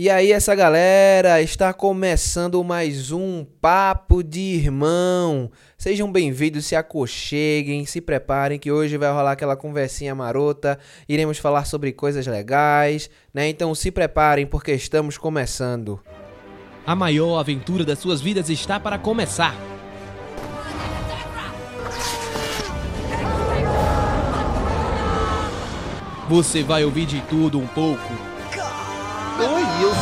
[0.00, 5.50] E aí, essa galera, está começando mais um Papo de Irmão.
[5.76, 10.78] Sejam bem-vindos, se aconcheguem, se preparem que hoje vai rolar aquela conversinha marota.
[11.08, 13.48] Iremos falar sobre coisas legais, né?
[13.48, 16.00] Então se preparem porque estamos começando.
[16.86, 19.56] A maior aventura das suas vidas está para começar.
[26.28, 28.27] Você vai ouvir de tudo um pouco.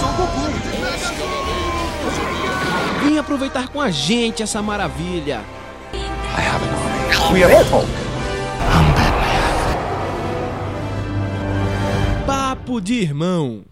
[0.06, 3.04] Oi, eu sou o Goku.
[3.04, 5.40] Vem aproveitar com a gente essa maravilha.
[7.32, 7.88] We are Hulk.
[12.24, 13.64] Papo de irmão.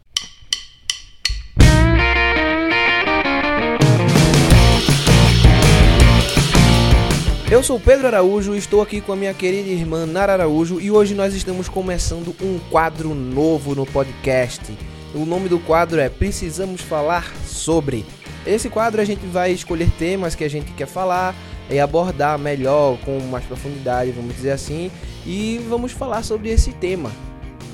[7.49, 11.15] Eu sou Pedro Araújo, estou aqui com a minha querida irmã Nara Araújo e hoje
[11.15, 14.77] nós estamos começando um quadro novo no podcast.
[15.15, 18.05] O nome do quadro é Precisamos Falar Sobre.
[18.45, 21.35] Esse quadro a gente vai escolher temas que a gente quer falar
[21.71, 24.91] e abordar melhor, com mais profundidade, vamos dizer assim,
[25.25, 27.13] e vamos falar sobre esse tema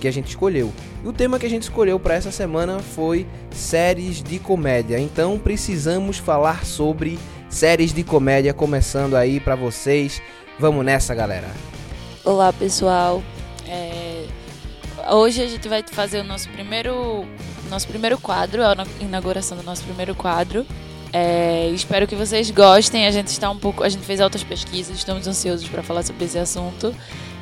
[0.01, 0.71] que a gente escolheu.
[1.03, 4.99] E o tema que a gente escolheu para essa semana foi séries de comédia.
[4.99, 10.21] Então precisamos falar sobre séries de comédia começando aí para vocês.
[10.59, 11.49] Vamos nessa, galera.
[12.23, 13.23] Olá pessoal,
[13.67, 14.10] É,
[15.11, 17.25] hoje a gente vai fazer o nosso primeiro,
[17.69, 20.67] nosso primeiro quadro, a inauguração do nosso primeiro quadro.
[21.13, 23.07] É, espero que vocês gostem.
[23.07, 26.25] A gente está um pouco, a gente fez altas pesquisas, estamos ansiosos para falar sobre
[26.25, 26.95] esse assunto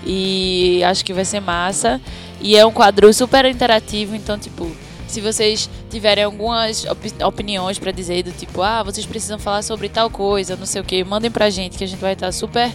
[0.06, 2.00] e acho que vai ser massa.
[2.40, 4.70] E é um quadro super interativo, então tipo,
[5.06, 9.88] se vocês tiverem algumas opi- opiniões para dizer do tipo, ah, vocês precisam falar sobre
[9.88, 12.70] tal coisa, não sei o que, mandem pra gente que a gente vai estar super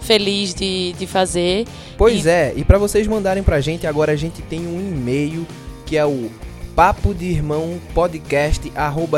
[0.00, 1.66] feliz de, de fazer.
[1.96, 5.46] Pois E- é, e para vocês mandarem pra gente, agora a gente tem um e-mail
[5.86, 6.30] que é o
[6.76, 8.70] papo de irmão podcast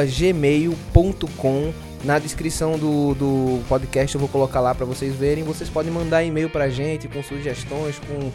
[0.08, 1.72] gmail.com.
[2.02, 5.44] Na descrição do, do podcast eu vou colocar lá para vocês verem.
[5.44, 8.30] Vocês podem mandar e-mail pra gente com sugestões, com,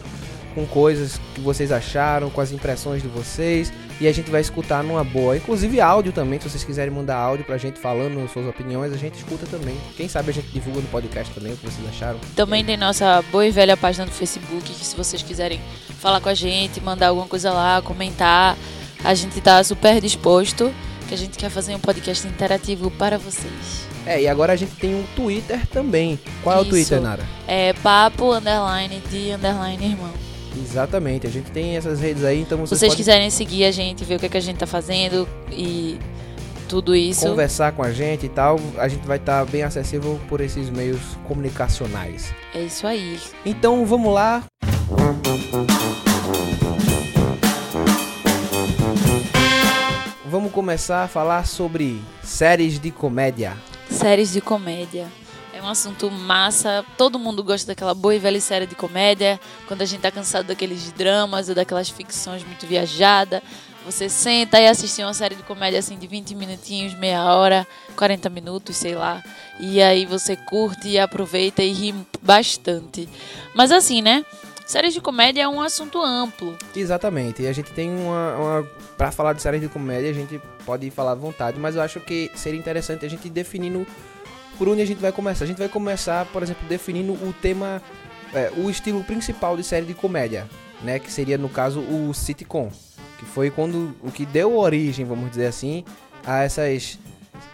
[0.54, 3.72] com coisas que vocês acharam, com as impressões de vocês.
[4.00, 5.36] E a gente vai escutar numa boa.
[5.36, 9.14] Inclusive áudio também, se vocês quiserem mandar áudio pra gente falando suas opiniões, a gente
[9.14, 9.76] escuta também.
[9.96, 12.18] Quem sabe a gente divulga no podcast também o que vocês acharam.
[12.34, 15.60] Também tem nossa boa e velha página do Facebook, que se vocês quiserem
[15.98, 18.56] falar com a gente, mandar alguma coisa lá, comentar,
[19.02, 20.72] a gente tá super disposto,
[21.08, 23.86] que a gente quer fazer um podcast interativo para vocês.
[24.04, 26.18] É, e agora a gente tem um Twitter também.
[26.42, 26.70] Qual é o Isso.
[26.70, 27.24] Twitter, Nara?
[27.46, 30.12] É papo underline de underline irmão.
[30.56, 33.70] Exatamente, a gente tem essas redes aí, então Se vocês, vocês podem quiserem seguir a
[33.70, 35.98] gente, ver o que, é que a gente tá fazendo e
[36.68, 37.26] tudo isso.
[37.26, 41.00] conversar com a gente e tal, a gente vai estar bem acessível por esses meios
[41.26, 42.32] comunicacionais.
[42.54, 43.18] É isso aí.
[43.44, 44.44] Então vamos lá.
[50.28, 53.56] Vamos começar a falar sobre séries de comédia.
[53.88, 55.06] Séries de comédia.
[55.66, 56.84] Um assunto massa.
[56.96, 59.40] Todo mundo gosta daquela boa e velha série de comédia.
[59.66, 63.42] Quando a gente tá cansado daqueles dramas ou daquelas ficções muito viajadas.
[63.84, 67.66] Você senta e assiste uma série de comédia assim de 20 minutinhos, meia hora,
[67.96, 69.20] 40 minutos, sei lá.
[69.58, 73.08] E aí você curte e aproveita e ri bastante.
[73.52, 74.24] Mas assim, né?
[74.64, 76.56] Séries de comédia é um assunto amplo.
[76.74, 78.66] Exatamente, e a gente tem uma, uma
[78.96, 82.00] para falar de séries de comédia, a gente pode falar à vontade, mas eu acho
[82.00, 83.86] que seria interessante a gente definindo
[84.58, 85.44] por onde a gente vai começar.
[85.44, 87.82] A gente vai começar, por exemplo, definindo o tema,
[88.34, 90.48] é, o estilo principal de série de comédia,
[90.82, 92.70] né, que seria no caso o sitcom,
[93.18, 95.84] que foi quando o que deu origem, vamos dizer assim,
[96.24, 96.98] a essas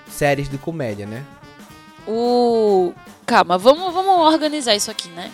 [0.09, 1.25] séries de comédia, né?
[2.07, 2.93] O.
[3.25, 5.31] Calma, vamos, vamos organizar isso aqui, né?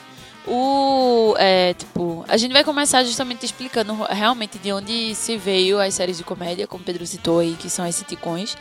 [0.47, 1.35] O.
[1.39, 6.19] É, tipo, a gente vai começar justamente explicando realmente de onde se veio as séries
[6.19, 8.57] de comédia, como Pedro citou aí, que são as sitcoms.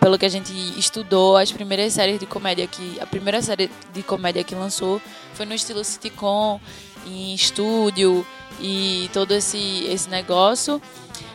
[0.00, 2.98] Pelo que a gente estudou, as primeiras séries de comédia que.
[3.00, 5.00] A primeira série de comédia que lançou
[5.34, 6.60] foi no estilo sitcom,
[7.06, 8.24] em estúdio
[8.60, 10.80] e todo esse, esse negócio.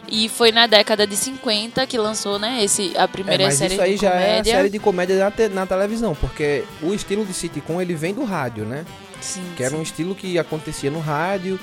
[0.07, 3.73] E foi na década de 50 que lançou, né, esse, a É, primeira mas série
[3.75, 4.55] isso aí de já é a comédia.
[4.55, 8.25] série de comédia na, te- na televisão, porque o estilo de sitcom ele vem do
[8.25, 8.85] rádio, né?
[9.21, 11.57] Sim, Que era um estilo que acontecia no rádio,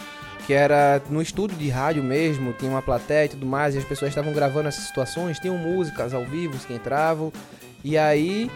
[0.48, 3.84] que era no estúdio de rádio mesmo, tinha uma plateia e tudo mais, e as
[3.84, 7.30] pessoas estavam gravando essas situações, tinham músicas ao vivo que entravam,
[7.84, 8.50] e aí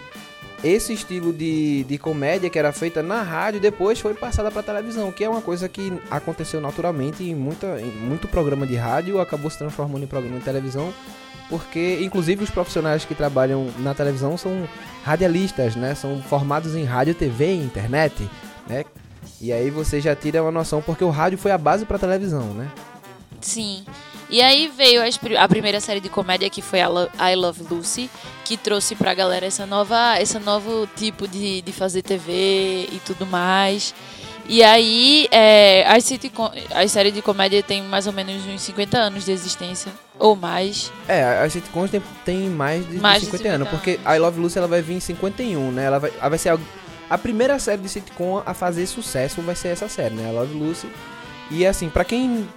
[0.65, 5.13] esse estilo de, de comédia que era feita na rádio depois foi passada para televisão,
[5.13, 9.51] que é uma coisa que aconteceu naturalmente em, muita, em muito programa de rádio, acabou
[9.51, 10.95] se transformando em programa de televisão,
[11.51, 14.67] porque inclusive os profissionais que trabalham na televisão são
[15.05, 15.95] radialistas, né?
[15.95, 18.27] São formados em rádio, TV e internet,
[18.67, 18.83] né?
[19.43, 22.55] E aí você já tira uma noção, porque o rádio foi a base para televisão,
[22.55, 22.71] né?
[23.41, 23.85] Sim.
[24.31, 25.03] E aí veio
[25.37, 28.09] a primeira série de comédia que foi a I Love Lucy,
[28.45, 33.27] que trouxe pra galera essa nova, esse novo tipo de, de fazer TV e tudo
[33.27, 33.93] mais.
[34.49, 38.97] E aí, é, as, sitcom, as séries de comédia tem mais ou menos uns 50
[38.97, 40.93] anos de existência, ou mais.
[41.09, 44.17] É, as sitcoms tem, tem mais de, Mais de 50, 50 anos, porque anos.
[44.17, 45.85] I Love Lucy ela vai vir em 51, né?
[45.85, 46.49] Ela vai, ela vai ser
[47.15, 50.31] a, primeira série de sitcom a fazer sucesso vai ser essa série, né?
[50.31, 50.89] Love Lucy.
[51.51, 52.49] E assim, pra quem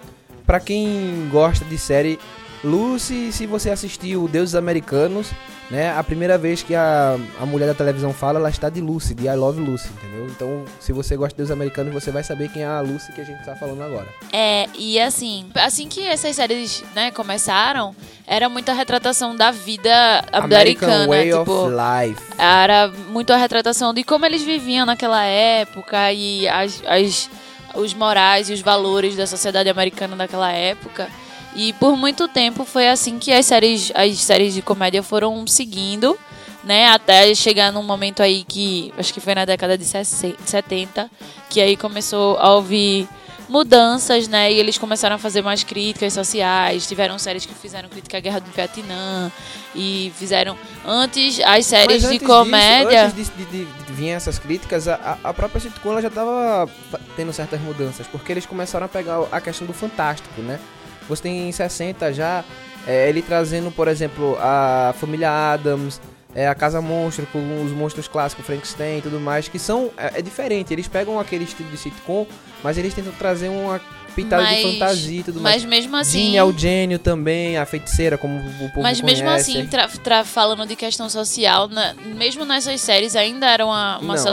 [0.45, 2.19] para quem gosta de série
[2.65, 5.27] Lucy, se você assistiu Deuses Americanos,
[5.69, 5.95] né?
[5.97, 9.25] A primeira vez que a, a mulher da televisão fala, ela está de Lucy, de
[9.27, 10.27] I Love Lucy, entendeu?
[10.27, 13.21] Então, se você gosta de Deuses Americanos, você vai saber quem é a Lucy que
[13.21, 14.07] a gente tá falando agora.
[14.33, 17.95] É, e assim, assim que essas séries, né, começaram,
[18.27, 22.21] era muita retratação da vida americana, Way tipo, of Life.
[22.37, 27.29] era muito a retratação de como eles viviam naquela época e as, as-
[27.75, 31.07] os morais e os valores da sociedade americana daquela época.
[31.55, 36.17] E por muito tempo foi assim que as séries, as séries de comédia foram seguindo,
[36.63, 36.87] né?
[36.89, 41.09] Até chegar num momento aí que acho que foi na década de 60 70,
[41.49, 43.07] que aí começou a ouvir
[43.47, 44.51] mudanças, né?
[44.51, 46.87] E eles começaram a fazer mais críticas sociais.
[46.87, 49.31] Tiveram séries que fizeram crítica à guerra do Vietnã
[49.73, 53.07] e fizeram antes as séries Mas de antes comédia.
[53.15, 56.99] Disso, antes de, de, de vir essas críticas, a, a própria sitcom já tava fa-
[57.15, 60.59] tendo certas mudanças, porque eles começaram a pegar a questão do fantástico, né?
[61.07, 62.43] Você tem em 60 já,
[62.87, 65.99] é, ele trazendo, por exemplo, a família Adams,
[66.33, 70.19] é, a Casa Monstro, com os monstros clássicos, Frankenstein e tudo mais, que são, é,
[70.19, 72.25] é diferente, eles pegam aquele estilo de sitcom,
[72.63, 73.79] mas eles tentam trazer uma
[74.15, 75.63] pitada de Mas- fantasia e tudo mais.
[75.63, 76.19] Mas mesmo assim.
[76.19, 79.51] Ginny é o gênio também, a feiticeira, como o povo Mas mesmo conhece.
[79.57, 84.15] assim, tra- tra- falando de questão social, na- mesmo nessas séries ainda era uma, uma
[84.15, 84.23] Não, é.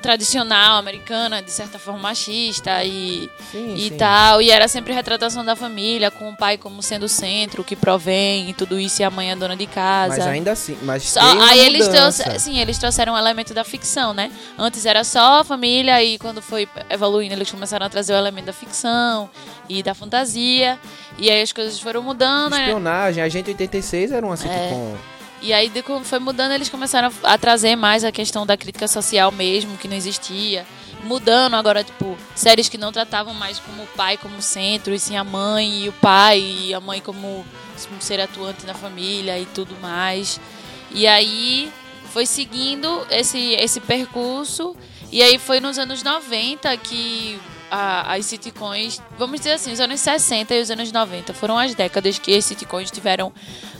[0.00, 3.96] Tradicional americana, de certa forma machista e, Sim, e sim.
[3.96, 4.40] tal.
[4.40, 8.50] E era sempre retratação da família, com o pai como sendo o centro, que provém
[8.50, 10.16] e tudo isso, e a mãe é dona de casa.
[10.16, 14.14] Mas ainda assim, mas Só- aí eles trouxeram, sim, eles trouxeram um elemento da ficção,
[14.14, 14.30] né?
[14.58, 18.46] Antes era só a família e quando foi evoluindo eles começaram a trazer o elemento
[18.46, 19.28] da ficção
[19.68, 20.78] e da fantasia
[21.18, 22.60] e aí as coisas foram mudando, né?
[22.64, 24.96] Espionagem, Agente 86 era uma sitcom.
[25.42, 25.70] E aí
[26.04, 29.88] foi mudando eles começaram a, a trazer mais a questão da crítica social mesmo que
[29.88, 30.66] não existia,
[31.04, 35.16] mudando agora tipo séries que não tratavam mais como o pai como centro e sim
[35.16, 37.44] a mãe e o pai e a mãe como
[37.90, 40.38] um ser atuante na família e tudo mais.
[40.90, 41.72] E aí
[42.10, 44.76] foi seguindo esse, esse percurso.
[45.12, 50.00] E aí foi nos anos 90 que a- as sitcoms, vamos dizer assim, os anos
[50.00, 53.32] 60 e os anos 90 foram as décadas que as sitcoms tiveram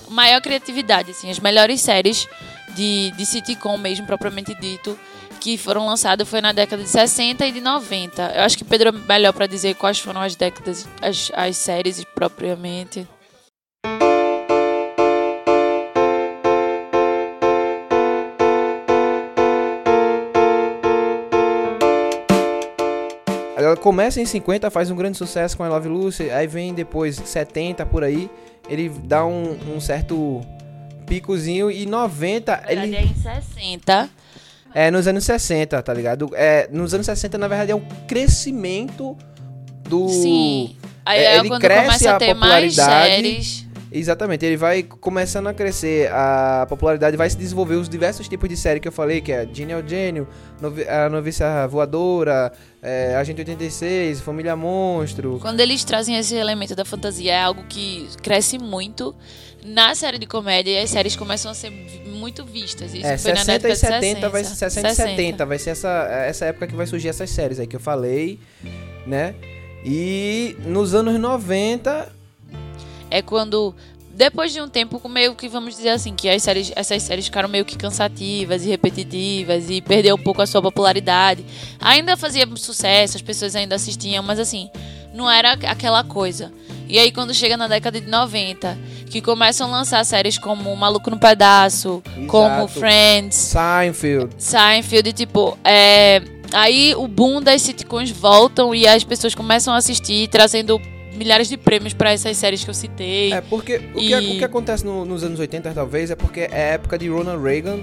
[0.09, 2.29] maior criatividade, assim, as melhores séries
[2.75, 4.99] de, de sitcom mesmo, propriamente dito,
[5.41, 8.33] que foram lançadas foi na década de 60 e de 90.
[8.37, 12.05] Eu acho que Pedro é melhor para dizer quais foram as décadas, as, as séries
[12.15, 13.07] propriamente.
[23.61, 27.17] Ela começa em 50, faz um grande sucesso com I Love Lucy, aí vem depois
[27.17, 28.31] 70 por aí,
[28.69, 30.41] ele dá um, um certo
[31.07, 34.11] picozinho e 90 Na verdade ele é em 60.
[34.75, 36.31] é nos anos 60, tá ligado?
[36.35, 39.17] É, nos anos 60 na verdade é um crescimento
[39.89, 40.77] do Sim.
[41.05, 43.67] Aí É, é, ele quando cresce começa a a ter mais séries.
[43.93, 48.57] Exatamente, ele vai começando a crescer, a popularidade vai se desenvolver os diversos tipos de
[48.57, 50.29] série que eu falei, que é Genie é o Gênio,
[50.61, 55.39] Novi- a Noviça Voadora, é, Agente 86, Família Monstro.
[55.41, 59.15] Quando eles trazem esse elemento da fantasia, é algo que cresce muito
[59.65, 61.71] na série de comédia e as séries começam a ser
[62.07, 62.95] muito vistas.
[62.95, 65.59] Isso É, foi na 60 década e de 70 vai ser 60 e 70, vai
[65.59, 65.89] ser essa,
[66.27, 68.39] essa época que vai surgir essas séries aí que eu falei,
[69.07, 69.35] né?
[69.85, 72.20] E nos anos 90,
[73.11, 73.75] É quando,
[74.15, 77.49] depois de um tempo, meio que vamos dizer assim, que as séries, essas séries ficaram
[77.49, 81.45] meio que cansativas e repetitivas e perdeu um pouco a sua popularidade.
[81.81, 84.71] Ainda fazia sucesso, as pessoas ainda assistiam, mas assim,
[85.13, 86.53] não era aquela coisa.
[86.89, 88.77] E aí quando chega na década de 90,
[89.11, 92.69] que começam a lançar séries como Maluco no Pedaço, como Exato.
[92.69, 99.73] Friends, Seinfeld, Seinfeld, tipo, é, aí o boom das sitcoms voltam e as pessoas começam
[99.73, 100.81] a assistir, trazendo
[101.21, 103.33] milhares de prêmios pra essas séries que eu citei.
[103.33, 106.71] É, porque o, que, o que acontece no- nos anos 80, talvez, é porque é
[106.71, 107.79] a época de Ronald Reagan,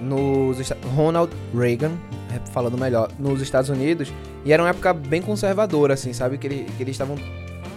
[0.00, 0.58] nos,
[0.96, 1.92] Ronald Reagan,
[2.34, 4.12] é, falando melhor, nos Estados Unidos,
[4.44, 6.36] e era uma época bem conservadora, assim, sabe?
[6.36, 7.16] Que, ele- que eles estavam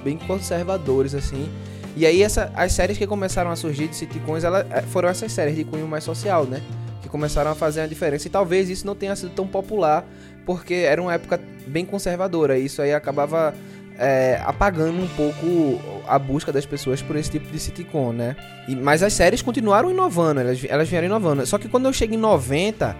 [0.03, 1.47] bem conservadores, assim.
[1.95, 5.31] E aí essa, as séries que começaram a surgir de sitcoms, ela, é, foram essas
[5.31, 6.59] séries de cunho mais social, né?
[7.03, 8.25] Que começaram a fazer a diferença.
[8.27, 10.03] E talvez isso não tenha sido tão popular,
[10.43, 12.57] porque era uma época bem conservadora.
[12.57, 13.53] E isso aí acabava
[13.99, 18.35] é, apagando um pouco a busca das pessoas por esse tipo de sitcom, né?
[18.67, 21.45] E, mas as séries continuaram inovando, elas, elas vieram inovando.
[21.45, 22.95] Só que quando eu chego em 90,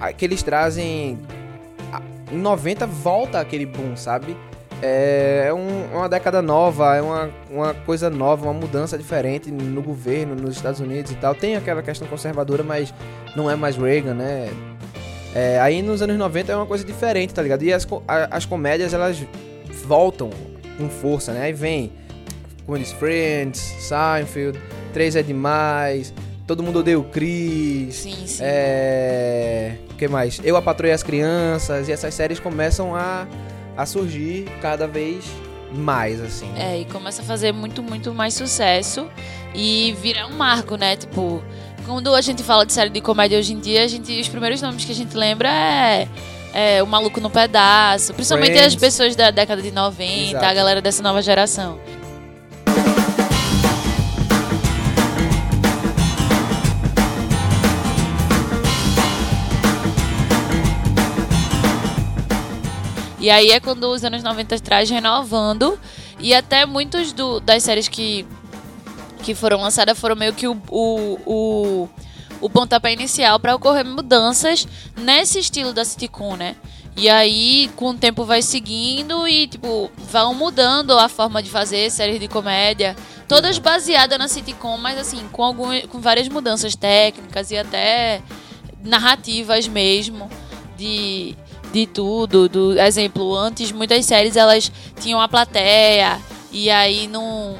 [0.00, 1.18] a- que eles trazem.
[2.30, 4.36] Em 90 volta aquele boom, sabe?
[4.82, 10.34] É um- uma década nova, é uma, uma coisa nova, uma mudança diferente no governo,
[10.34, 11.34] nos Estados Unidos e tal.
[11.34, 12.92] Tem aquela questão conservadora, mas
[13.34, 14.48] não é mais Reagan, né?
[15.34, 17.62] É, aí nos anos 90 é uma coisa diferente, tá ligado?
[17.62, 17.86] E as,
[18.30, 19.22] as comédias, elas
[19.84, 20.30] voltam
[20.76, 21.42] com força, né?
[21.42, 21.92] Aí vem,
[22.64, 24.58] como diz, Friends, Seinfeld,
[24.92, 26.12] Três é Demais,
[26.46, 28.38] Todo Mundo Odeia o Chris, Sim, sim.
[28.42, 29.78] é...
[29.90, 30.40] O que mais?
[30.44, 33.26] Eu, a Patroa e as Crianças, e essas séries começam a,
[33.76, 35.24] a surgir cada vez
[35.72, 36.48] mais, assim.
[36.56, 39.08] É, e começa a fazer muito, muito mais sucesso
[39.54, 40.96] e vira um marco, né?
[40.96, 41.42] Tipo,
[41.84, 44.60] quando a gente fala de série de comédia hoje em dia, a gente, os primeiros
[44.62, 46.08] nomes que a gente lembra é,
[46.58, 48.74] é O Maluco no Pedaço, principalmente Friends.
[48.74, 50.44] as pessoas da década de 90, Exato.
[50.44, 51.78] a galera dessa nova geração.
[63.18, 65.78] E aí é quando os anos 90 traz renovando.
[66.18, 68.26] E até muitos do- das séries que,
[69.22, 71.88] que foram lançadas foram meio que o, o, o,
[72.40, 74.66] o pontapé inicial para ocorrer mudanças
[74.96, 76.56] nesse estilo da sitcom, né?
[76.96, 81.90] E aí, com o tempo vai seguindo e, tipo, vão mudando a forma de fazer
[81.90, 82.96] séries de comédia.
[83.28, 88.22] Todas baseadas na sitcom, mas assim, com, algum, com várias mudanças técnicas e até
[88.82, 90.30] narrativas mesmo
[90.78, 91.36] de,
[91.70, 92.48] de tudo.
[92.48, 96.18] Do exemplo, antes muitas séries elas tinham a plateia
[96.50, 97.58] e aí não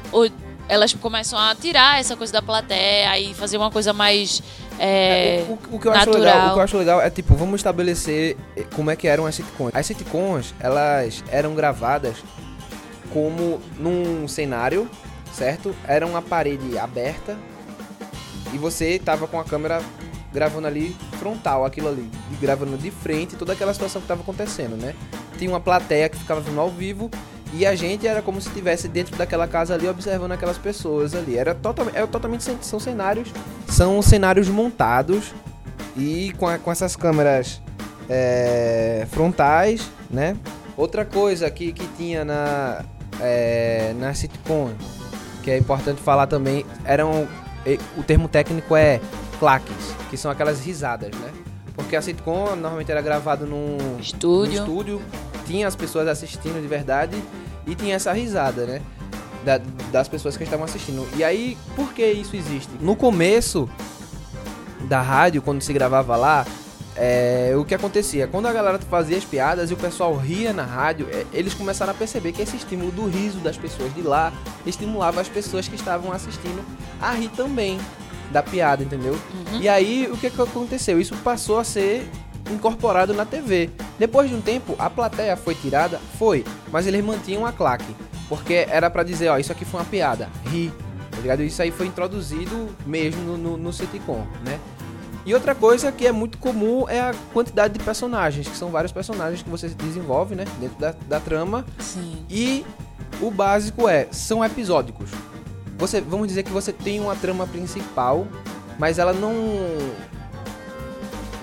[0.67, 4.41] elas começam a tirar essa coisa da plateia e fazer uma coisa mais
[4.79, 7.35] é, o, o- o que eu acho legal, o que eu acho legal é tipo,
[7.35, 9.75] vamos estabelecer eh, como é que eram as sitcoms.
[9.75, 12.17] As sitcoms, elas eram gravadas
[13.13, 14.89] como num cenário,
[15.33, 15.73] certo?
[15.87, 17.37] Era uma parede aberta
[18.53, 19.81] e você tava com a câmera
[20.33, 24.93] gravando ali frontal, aquilo ali, gravando de frente toda aquela situação que tava acontecendo, né?
[25.37, 27.09] Tinha uma plateia que ficava vendo ao vivo
[27.53, 31.37] e a gente era como se estivesse dentro daquela casa ali observando aquelas pessoas ali.
[31.37, 33.29] Era totalmente, era totalmente cen- são cenários,
[33.67, 35.33] são cenários montados
[35.95, 37.61] e com, a- com essas câmeras
[38.09, 40.35] é, frontais, né?
[40.75, 42.83] Outra coisa que, que tinha na
[43.19, 44.69] é, na sitcom
[45.41, 47.27] que é importante falar também eram
[47.97, 48.99] o termo técnico é
[49.39, 49.75] claques,
[50.09, 51.31] que são aquelas risadas, né?
[51.75, 54.53] Porque a sitcom normalmente era gravado num Estúdio.
[54.61, 55.01] num estúdio,
[55.47, 57.15] tinha as pessoas assistindo de verdade
[57.65, 58.81] e tinha essa risada, né?
[59.45, 59.61] Da-
[59.91, 61.07] das pessoas que estavam assistindo.
[61.15, 62.69] E aí, por que isso existe?
[62.81, 63.69] No começo
[64.87, 66.45] da rádio, quando se gravava lá,
[66.95, 68.27] é, o que acontecia?
[68.27, 71.91] Quando a galera fazia as piadas e o pessoal ria na rádio, é, eles começaram
[71.91, 74.33] a perceber que esse estímulo do riso das pessoas de lá
[74.65, 76.63] estimulava as pessoas que estavam assistindo
[77.01, 77.79] a rir também
[78.31, 79.17] da piada, entendeu?
[79.61, 80.99] E aí, o que, que aconteceu?
[80.99, 82.09] Isso passou a ser
[82.53, 83.69] incorporado na TV.
[83.97, 85.99] Depois de um tempo, a plateia foi tirada?
[86.17, 87.95] Foi, mas eles mantinham a claque,
[88.29, 90.71] porque era pra dizer, ó, isso aqui foi uma piada, ri,
[91.11, 91.43] tá ligado?
[91.43, 94.59] Isso aí foi introduzido mesmo no, no, no sitcom, né?
[95.27, 98.93] E outra coisa que é muito comum é a quantidade de personagens, que são vários
[98.93, 101.65] personagens que você desenvolve, né, dentro da, da trama.
[101.79, 102.25] Sim.
[102.29, 102.65] E
[103.19, 105.09] o básico é, são episódicos.
[105.77, 108.25] Você, vamos dizer que você tem uma trama principal,
[108.79, 109.33] mas ela não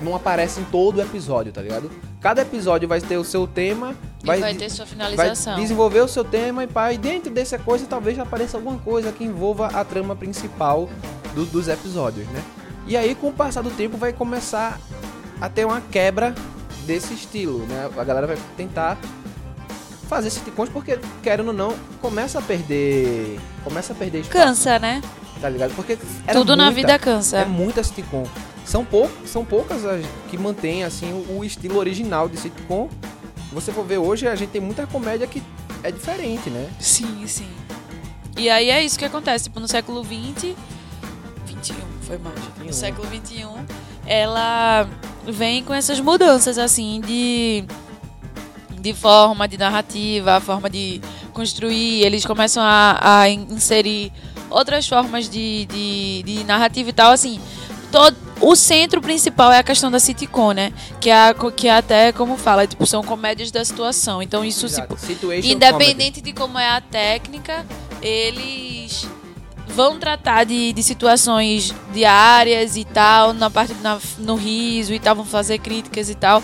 [0.03, 1.91] não aparece em todo o episódio, tá ligado?
[2.21, 5.57] Cada episódio vai ter o seu tema, E vai, vai, ter sua vai finalização.
[5.57, 9.25] desenvolver o seu tema e pá, e dentro dessa coisa talvez apareça alguma coisa que
[9.25, 10.89] envolva a trama principal
[11.35, 12.43] do- dos episódios, né?
[12.87, 14.79] E aí com o passar do tempo vai começar
[15.41, 16.35] a ter uma quebra
[16.87, 17.89] desse estilo, né?
[17.97, 18.99] A galera vai tentar
[20.09, 25.01] fazer sitcoms porque querendo ou não começa a perder, começa a perder espaço, Cansa, né?
[25.41, 25.75] tá ligado?
[25.75, 25.99] Porque
[26.33, 27.39] Tudo na muita- vida cansa.
[27.39, 28.25] é muita sitcom.
[28.65, 32.89] São, pou, são poucas as que mantêm assim o, o estilo original de sitcom.
[33.53, 35.43] Você for ver hoje, a gente tem muita comédia que
[35.83, 36.69] é diferente, né?
[36.81, 37.49] Sim, sim.
[38.37, 39.45] E aí é isso que acontece.
[39.45, 40.55] Tipo, no século XX.
[41.47, 42.41] 21, foi gente.
[42.59, 42.65] 21.
[42.67, 43.47] No século XXI,
[44.07, 44.89] ela
[45.27, 47.65] vem com essas mudanças, assim, de.
[48.81, 51.01] De forma, de narrativa, a forma de
[51.33, 52.03] construir.
[52.03, 54.13] Eles começam a, a in- inserir
[54.51, 57.41] outras formas de, de, de narrativa e tal, assim.
[57.91, 58.15] Todo,
[58.47, 60.73] o centro principal é a questão da sitcom, né?
[61.01, 64.21] Que é, que é até, como fala, tipo, são comédias da situação.
[64.23, 67.65] Então isso, Situation Independente de como é a técnica,
[68.03, 69.07] eles
[69.69, 75.17] vão tratar de, de situações diárias e tal, na parte na- no riso e tal,
[75.17, 76.43] vão fazer críticas e tal.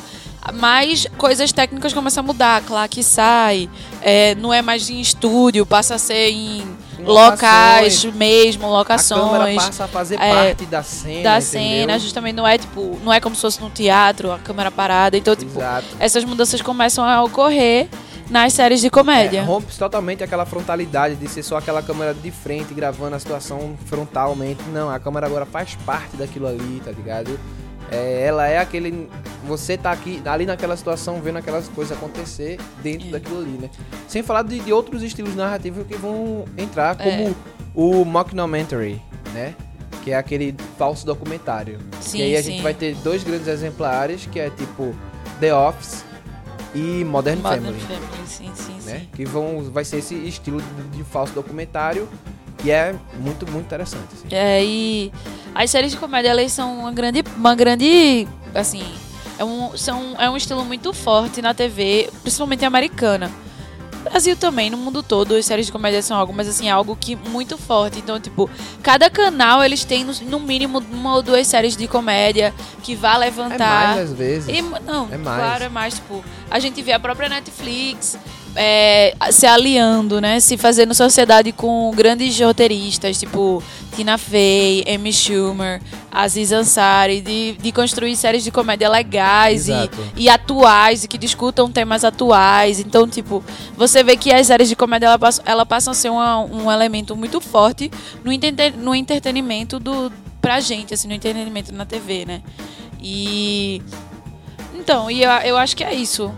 [0.54, 2.56] mais coisas técnicas começam a mudar.
[2.56, 3.68] A claque sai,
[4.00, 6.66] é, não é mais em estúdio, passa a ser em
[7.06, 9.56] locais mesmo, A câmera locações.
[9.64, 11.42] passa a fazer é, parte da cena, Da entendeu?
[11.42, 15.16] cena, justamente não é tipo, não é como se fosse no teatro, a câmera parada.
[15.16, 15.86] Então, tipo, Exato.
[15.98, 17.88] essas mudanças começam a ocorrer
[18.30, 19.40] nas séries de comédia.
[19.40, 23.76] É, rompe totalmente aquela frontalidade de ser só aquela câmera de frente gravando a situação
[23.86, 24.62] frontalmente.
[24.72, 27.38] Não, a câmera agora faz parte daquilo ali, tá ligado?
[27.90, 29.08] É, ela é aquele.
[29.46, 33.10] Você tá aqui, ali naquela situação, vendo aquelas coisas acontecer dentro É.
[33.12, 33.70] daquilo ali, né?
[34.06, 37.04] Sem falar de, de outros estilos narrativos que vão entrar, É.
[37.04, 37.36] como
[37.74, 39.00] o mockumentary,
[39.32, 39.54] né?
[40.04, 41.78] Que é aquele falso documentário.
[42.00, 42.52] Sim, que aí a sim.
[42.52, 44.94] gente vai ter dois grandes exemplares, que é tipo
[45.40, 46.04] The Office
[46.74, 49.00] e Modern, Modern Family Family, sim, sim, né?
[49.00, 49.08] sim.
[49.14, 52.08] Que vão, vai ser esse estilo de, de falso documentário
[52.64, 54.06] e é muito, muito interessante.
[54.12, 54.28] assim.
[54.30, 55.12] É, e
[55.54, 58.82] as séries de comédia, elas são uma grande, uma grande, assim,
[59.38, 63.30] é um, são, é um estilo muito forte na TV, principalmente americana.
[64.02, 66.96] Brasil também, no mundo todo, as séries de comédia são algo, mas assim, é algo
[66.96, 67.98] que muito forte.
[67.98, 68.48] Então, tipo,
[68.82, 73.18] cada canal eles têm no, mínimo uma ou duas séries de comédia que vá É
[73.18, 73.88] levantar.
[73.96, 74.48] mais às vezes.
[74.48, 75.42] E, não, É mais.
[75.42, 78.18] claro, é mais, tipo, a gente vê a própria Netflix
[78.56, 80.40] é, se aliando, né?
[80.40, 83.62] Se fazendo sociedade com grandes roteiristas, tipo
[83.94, 85.80] Tina Fey, Amy Schumer,
[86.10, 89.72] Aziz Ansari, de, de construir séries de comédia legais e,
[90.16, 92.80] e atuais, e que discutam temas atuais.
[92.80, 93.42] Então, tipo,
[93.76, 96.70] você vê que as séries de comédia ela passam, ela passam a ser uma- um
[96.70, 97.90] elemento muito forte
[98.24, 98.30] no,
[98.82, 102.42] no entretenimento do, pra gente, assim, no entretenimento na TV, né?
[103.02, 103.80] E.
[104.74, 106.32] Então, e eu, eu acho que é isso.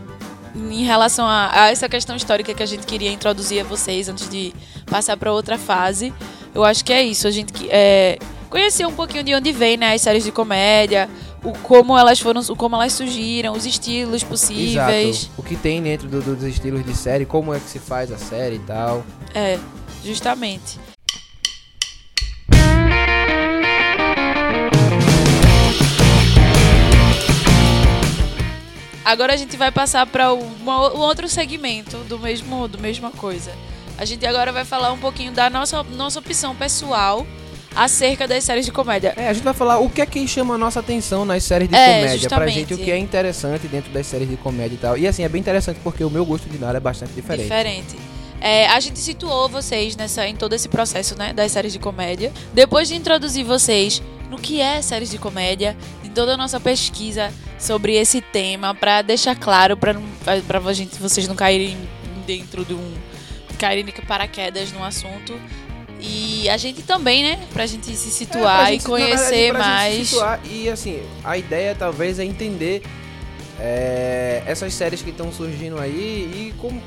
[0.54, 4.28] Em relação a, a essa questão histórica que a gente queria introduzir a vocês antes
[4.28, 4.52] de
[4.86, 6.12] passar para outra fase,
[6.54, 7.26] eu acho que é isso.
[7.26, 8.18] A gente é,
[8.50, 11.08] conhecer um pouquinho de onde vem né, as séries de comédia,
[11.42, 15.16] o como elas foram, o como elas surgiram, os estilos possíveis.
[15.22, 15.30] Exato.
[15.38, 18.18] O que tem dentro do- dos estilos de série, como é que se faz a
[18.18, 19.02] série e tal.
[19.34, 19.58] É,
[20.04, 20.78] justamente.
[29.12, 33.52] Agora a gente vai passar para um outro segmento do mesmo, do mesma coisa.
[33.98, 37.26] A gente agora vai falar um pouquinho da nossa, nossa opção pessoal
[37.76, 39.12] acerca das séries de comédia.
[39.14, 41.68] É, a gente vai falar o que é que chama a nossa atenção nas séries
[41.68, 42.06] de É, comédia.
[42.06, 42.54] Pra justamente.
[42.54, 44.96] gente, o que é interessante dentro das séries de comédia e tal.
[44.96, 47.42] E assim, é bem interessante porque o meu gosto de nada é bastante diferente.
[47.44, 47.96] Diferente.
[48.40, 52.32] É, a gente situou vocês nessa, em todo esse processo né, das séries de comédia.
[52.54, 55.76] Depois de introduzir vocês no que é séries de comédia,
[56.12, 59.94] toda a nossa pesquisa sobre esse tema, pra deixar claro, pra,
[60.46, 61.76] pra gente, vocês não caírem
[62.26, 62.94] dentro de um.
[63.58, 65.38] caírem de paraquedas no assunto.
[66.00, 67.38] E a gente também, né?
[67.52, 70.08] Pra gente se É, situar gente- e conhecer verdade, mais.
[70.08, 70.40] situar.
[70.44, 72.82] e assim, a ideia talvez é entender
[73.60, 76.82] é, essas séries que estão surgindo aí e como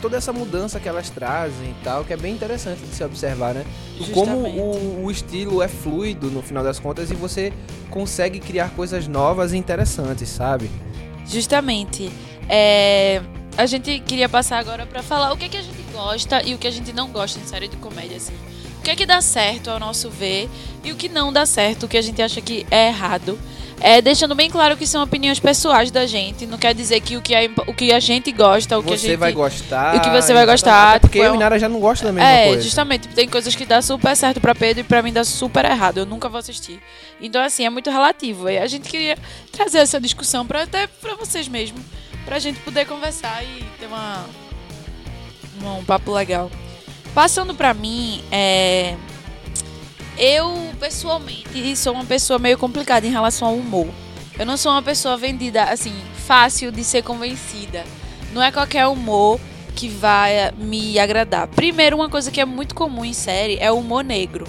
[0.00, 3.54] toda essa mudança que elas trazem e tal, que é bem interessante de se observar,
[3.54, 3.64] né?
[4.12, 4.58] Como Justamente.
[4.58, 7.52] o, o estilo é fluido no final das contas e você
[7.90, 10.70] consegue criar coisas novas e interessantes, sabe?
[11.26, 12.10] Justamente.
[12.48, 13.22] É,
[13.56, 16.54] a gente queria passar agora pra falar o que, é que a gente gosta e
[16.54, 18.34] o que a gente não gosta em série de comédia, assim.
[18.78, 20.48] O que é que dá certo ao nosso ver
[20.82, 23.38] e o que não dá certo, o que a gente acha que é errado.
[23.82, 27.22] É, deixando bem claro que são opiniões pessoais da gente, não quer dizer que o
[27.22, 29.96] que, é impo- o que a gente gosta, o que a Você gente vai gostar.
[29.96, 32.04] o que você vai gostar, Até Porque tipo, é eu e Nara já não gosta
[32.06, 32.62] da mesma é, coisa.
[32.62, 33.08] justamente.
[33.08, 35.96] Tem coisas que dá super certo pra Pedro e pra mim dá super errado.
[35.98, 36.78] Eu nunca vou assistir.
[37.20, 38.50] Então, assim, é muito relativo.
[38.50, 39.16] E a gente queria
[39.50, 41.78] trazer essa discussão pra, até pra vocês mesmo.
[42.26, 44.26] Pra gente poder conversar e ter uma,
[45.58, 46.50] uma- um papo legal.
[47.14, 48.94] Passando pra mim, é...
[50.22, 53.88] Eu, pessoalmente, sou uma pessoa meio complicada em relação ao humor.
[54.38, 55.94] Eu não sou uma pessoa vendida, assim,
[56.26, 57.86] fácil de ser convencida.
[58.30, 59.40] Não é qualquer humor
[59.74, 61.48] que vai me agradar.
[61.48, 64.46] Primeiro, uma coisa que é muito comum em série é o humor negro.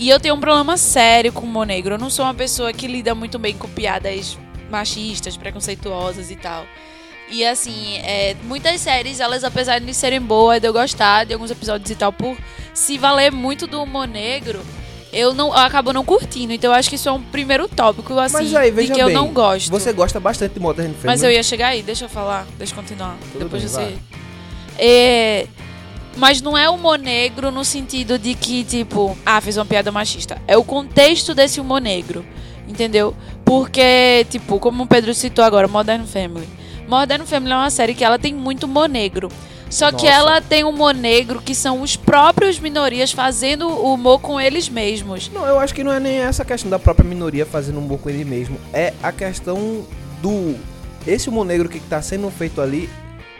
[0.00, 1.94] E eu tenho um problema sério com o humor negro.
[1.94, 4.36] Eu não sou uma pessoa que lida muito bem com piadas
[4.68, 6.66] machistas, preconceituosas e tal.
[7.30, 11.50] E assim, é, muitas séries, elas apesar de serem boas, de eu gostar de alguns
[11.50, 12.36] episódios e tal, por
[12.74, 14.60] se valer muito do humor negro,
[15.12, 16.52] eu não eu acabo não curtindo.
[16.52, 19.00] Então eu acho que isso é um primeiro tópico, assim, Mas aí, de veja que
[19.00, 19.70] eu bem, não gosto.
[19.70, 21.06] Você gosta bastante de Modern Family.
[21.06, 23.16] Mas eu ia chegar aí, deixa eu falar, deixa eu continuar.
[23.32, 23.98] Tudo Depois bem, você.
[24.78, 25.46] É,
[26.16, 30.40] mas não é humor negro no sentido de que, tipo, ah, fez uma piada machista.
[30.46, 32.24] É o contexto desse humor negro.
[32.68, 33.14] Entendeu?
[33.44, 36.48] Porque, tipo, como o Pedro citou agora, Modern Family.
[36.88, 39.28] Modern Family é uma série que ela tem muito humor negro.
[39.70, 40.08] Só que Nossa.
[40.08, 45.30] ela tem humor negro que são os próprios minorias fazendo o humor com eles mesmos.
[45.32, 48.10] Não, eu acho que não é nem essa questão da própria minoria fazendo humor com
[48.10, 48.58] ele mesmo.
[48.70, 49.82] É a questão
[50.20, 50.54] do
[51.06, 52.88] esse humor negro que tá sendo feito ali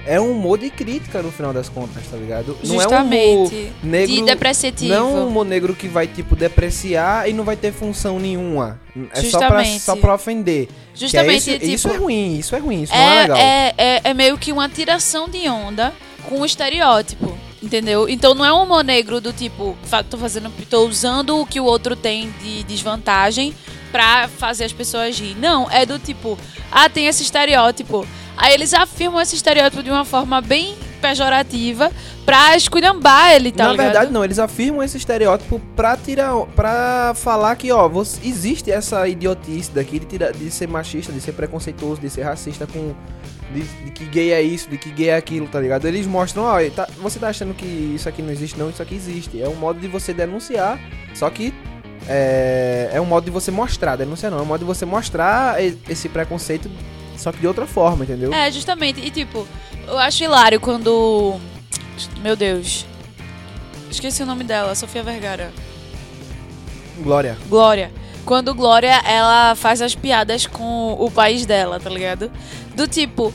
[0.07, 2.57] é um humor de crítica no final das contas, tá ligado?
[2.65, 3.73] Não é um humor Justamente.
[3.83, 4.95] negro, de depreciativo.
[4.95, 8.81] não é um humor negro que vai, tipo, depreciar e não vai ter função nenhuma.
[9.15, 9.81] É só pra, Justamente.
[9.81, 10.67] só pra ofender.
[10.67, 13.23] Que é Justamente, isso, tipo, isso é ruim, isso é ruim, isso não é é,
[13.23, 13.37] legal.
[13.37, 15.93] é, é, é meio que uma tiração de onda
[16.29, 17.37] com um estereótipo.
[17.63, 18.09] Entendeu?
[18.09, 19.77] Então não é um humor negro do tipo,
[20.11, 23.55] tô fazendo, tô usando o que o outro tem de desvantagem
[23.93, 25.37] pra fazer as pessoas rir.
[25.39, 26.37] Não, é do tipo,
[26.73, 28.05] ah, tem esse estereótipo.
[28.37, 31.91] Aí eles afirmam esse estereótipo de uma forma bem pejorativa
[32.25, 33.85] pra esculhambar ele, tá Na ligado?
[33.87, 36.35] verdade, não, eles afirmam esse estereótipo pra tirar.
[36.55, 41.33] para falar que, ó, você, existe essa idiotice daqui de, de ser machista, de ser
[41.33, 42.95] preconceituoso, de ser racista com.
[43.53, 45.87] De, de que gay é isso, de que gay é aquilo, tá ligado?
[45.87, 48.95] Eles mostram, ó, tá- você tá achando que isso aqui não existe, não, isso aqui
[48.95, 49.43] existe.
[49.43, 50.79] É um modo de você denunciar,
[51.15, 51.53] só que.
[52.09, 55.57] É, é um modo de você mostrar, denunciar não, é um modo de você mostrar
[55.89, 56.69] esse preconceito,
[57.23, 58.33] só que de outra forma, entendeu?
[58.33, 59.01] É, justamente.
[59.01, 59.47] E tipo,
[59.87, 61.37] eu acho hilário quando.
[62.21, 62.85] Meu Deus.
[63.91, 65.53] Esqueci o nome dela, Sofia Vergara.
[67.03, 67.37] Glória.
[67.49, 67.93] Glória.
[68.25, 72.31] Quando Glória, ela faz as piadas com o país dela, tá ligado?
[72.75, 73.33] Do tipo.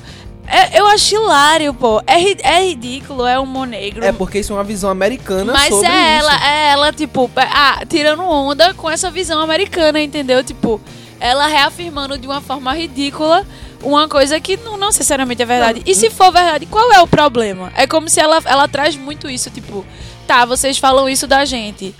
[0.47, 2.01] é- eu acho hilário, pô.
[2.07, 2.21] É,
[2.55, 4.03] é ridículo, é humor negro.
[4.03, 6.29] É porque isso é uma visão americana Mas sobre é isso.
[6.29, 10.43] ela, é ela, tipo, ah, tirando onda com essa visão americana, entendeu?
[10.43, 10.79] Tipo,
[11.19, 13.45] ela reafirmando de uma forma ridícula
[13.83, 15.81] uma coisa que não, não necessariamente é verdade.
[15.85, 17.71] E se for verdade, qual é o problema?
[17.75, 19.85] É como se ela, ela traz muito isso, tipo,
[20.25, 21.93] tá, vocês falam isso da gente.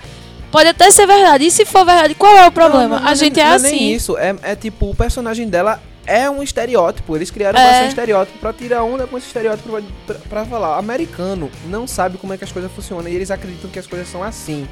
[0.50, 1.46] Pode até ser verdade.
[1.46, 2.96] E se for verdade, qual é o problema?
[2.96, 3.70] Não, não, a gente é, não assim.
[3.70, 4.16] nem isso.
[4.16, 7.14] É, é tipo, o personagem dela é um estereótipo.
[7.14, 7.84] Eles criaram É.
[7.84, 9.70] um estereótipo pra tirar onda com esse estereótipo
[10.28, 10.78] pra falar.
[10.78, 14.08] Americano não sabe como é que as coisas funcionam e eles acreditam que as coisas
[14.08, 14.66] são assim.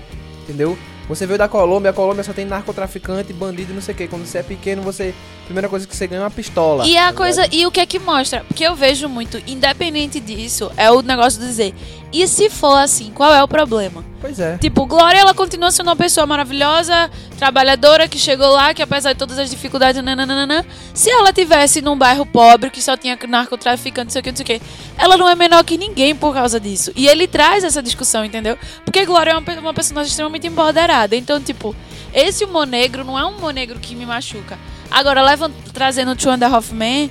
[0.45, 0.79] Entendeu?
[1.09, 4.09] Você veio da Colômbia, a Colômbia só tem narcotraficante, bandido e não sei o que.
[4.09, 5.14] Quando você é pequeno, você.
[5.42, 6.85] A primeira coisa que você ganha é uma pistola.
[6.85, 7.14] E tá a ligado?
[7.16, 8.45] coisa, e o que é que mostra?
[8.49, 11.73] Porque eu vejo muito, independente disso, é o negócio de dizer,
[12.12, 14.05] e se for assim, qual é o problema?
[14.21, 14.57] Pois é.
[14.59, 19.19] Tipo, Glória, ela continua sendo uma pessoa maravilhosa, trabalhadora, que chegou lá, que apesar de
[19.19, 20.64] todas as dificuldades, nananana,
[20.95, 24.37] se ela tivesse num bairro pobre, que só tinha narcotraficante, não sei o que, não
[24.37, 24.62] sei o que,
[24.97, 26.90] ela não é menor que ninguém por causa disso.
[26.97, 28.57] E ele traz essa discussão, entendeu?
[28.85, 30.95] Porque Glória é uma, uma personagem extremamente empoderada.
[31.12, 31.74] Então, tipo,
[32.14, 34.59] esse humor negro não é um humor negro que me machuca.
[34.90, 37.11] Agora, levam, trazendo o Two and a Half Men,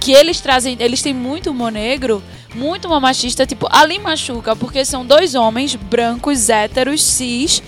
[0.00, 2.22] que eles trazem, eles têm muito humor negro,
[2.54, 7.62] muito uma machista, tipo, ali machuca, porque são dois homens brancos, héteros, cis,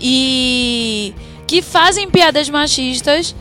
[0.00, 1.12] e
[1.46, 3.34] que fazem piadas machistas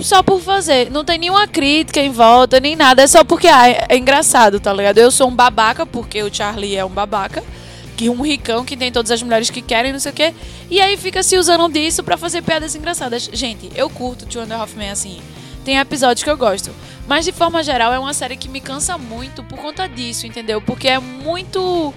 [0.00, 0.90] só por fazer.
[0.90, 4.60] Não tem nenhuma crítica em volta, nem nada, é só porque ah, é, é engraçado,
[4.60, 4.98] tá ligado?
[4.98, 7.42] Eu sou um babaca, porque o Charlie é um babaca,
[7.98, 10.32] que um ricão que tem todas as mulheres que querem, não sei o quê,
[10.70, 13.28] e aí fica se usando disso pra fazer piadas engraçadas.
[13.32, 15.20] Gente, eu curto Two and a Half Men assim.
[15.64, 16.70] Tem episódios que eu gosto.
[17.08, 20.60] Mas de forma geral é uma série que me cansa muito por conta disso, entendeu?
[20.62, 21.92] Porque é muito.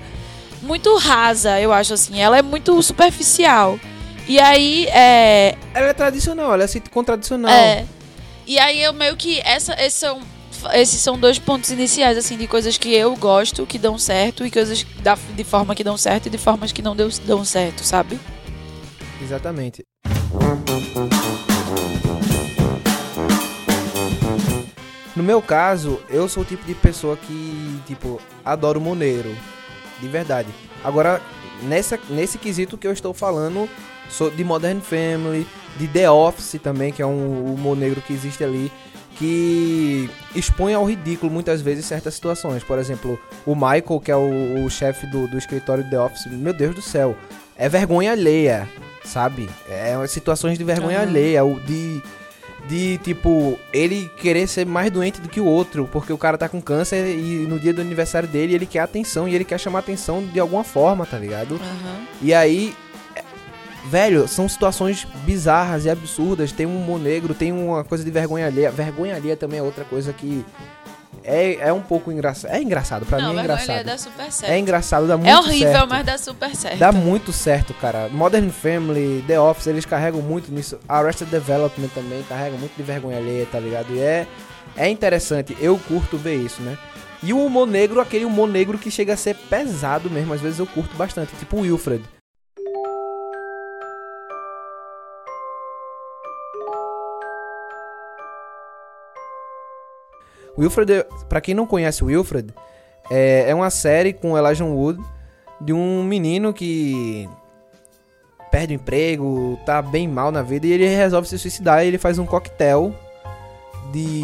[0.63, 2.19] Muito rasa, eu acho assim.
[2.19, 3.79] Ela é muito superficial.
[4.27, 5.55] E aí, é.
[5.73, 7.51] Ela é tradicional, ela é sitcom tradicional.
[7.51, 7.85] é
[8.47, 9.39] e aí eu meio que.
[9.41, 10.19] Essa, esses, são,
[10.73, 14.51] esses são dois pontos iniciais, assim, de coisas que eu gosto, que dão certo, e
[14.51, 17.83] coisas da, de forma que dão certo e de formas que não deu, dão certo,
[17.83, 18.19] sabe?
[19.21, 19.85] Exatamente.
[25.15, 29.35] No meu caso, eu sou o tipo de pessoa que, tipo, adoro moneiro.
[29.99, 30.49] De verdade.
[30.83, 31.21] Agora,
[31.63, 33.69] nessa, nesse quesito que eu estou falando,
[34.09, 35.45] sou de Modern Family,
[35.77, 38.71] de The Office também, que é um humor negro que existe ali,
[39.21, 42.63] que expõe ao ridículo muitas vezes certas situações.
[42.63, 46.51] Por exemplo, o Michael, que é o, o chefe do, do escritório The Office, meu
[46.53, 47.15] Deus do céu,
[47.55, 48.67] é vergonha alheia,
[49.05, 49.47] sabe?
[49.69, 51.07] É situações de vergonha Aham.
[51.07, 52.01] alheia, o de
[52.67, 56.47] de tipo ele querer ser mais doente do que o outro, porque o cara tá
[56.47, 59.79] com câncer e no dia do aniversário dele ele quer atenção e ele quer chamar
[59.79, 61.59] atenção de alguma forma, tá ligado?
[62.21, 62.75] E aí,
[63.85, 66.51] velho, são situações bizarras e absurdas.
[66.51, 68.71] Tem um humor negro, tem uma coisa de vergonha alheia.
[68.71, 70.45] Vergonha alheia também é outra coisa que
[71.23, 72.51] é, é um pouco engraçado.
[72.51, 73.85] É engraçado, pra não, mim é engraçado.
[73.85, 74.51] dá super certo.
[74.51, 75.89] É engraçado, dá muito É horrível, certo.
[75.89, 76.77] mas dá super certo.
[76.77, 78.09] Dá muito certo, cara.
[78.09, 80.79] Modern Family, The Office, eles carregam muito nisso.
[80.87, 83.93] Arrested Development também carrega muito de vergonha alheia, tá ligado?
[83.93, 84.27] E é,
[84.75, 85.55] é interessante.
[85.59, 86.77] Eu curto ver isso, né?
[87.23, 90.33] E o humor negro, aquele humor negro que chega a ser pesado mesmo.
[90.33, 91.35] Às vezes eu curto bastante.
[91.35, 92.03] Tipo o Wilfred.
[100.57, 102.53] Wilfred, pra quem não conhece o Wilfred,
[103.09, 105.01] é, é uma série com Elijah Wood
[105.59, 107.29] de um menino que
[108.51, 111.97] perde o emprego, tá bem mal na vida e ele resolve se suicidar e ele
[111.97, 112.93] faz um coquetel
[113.93, 114.21] de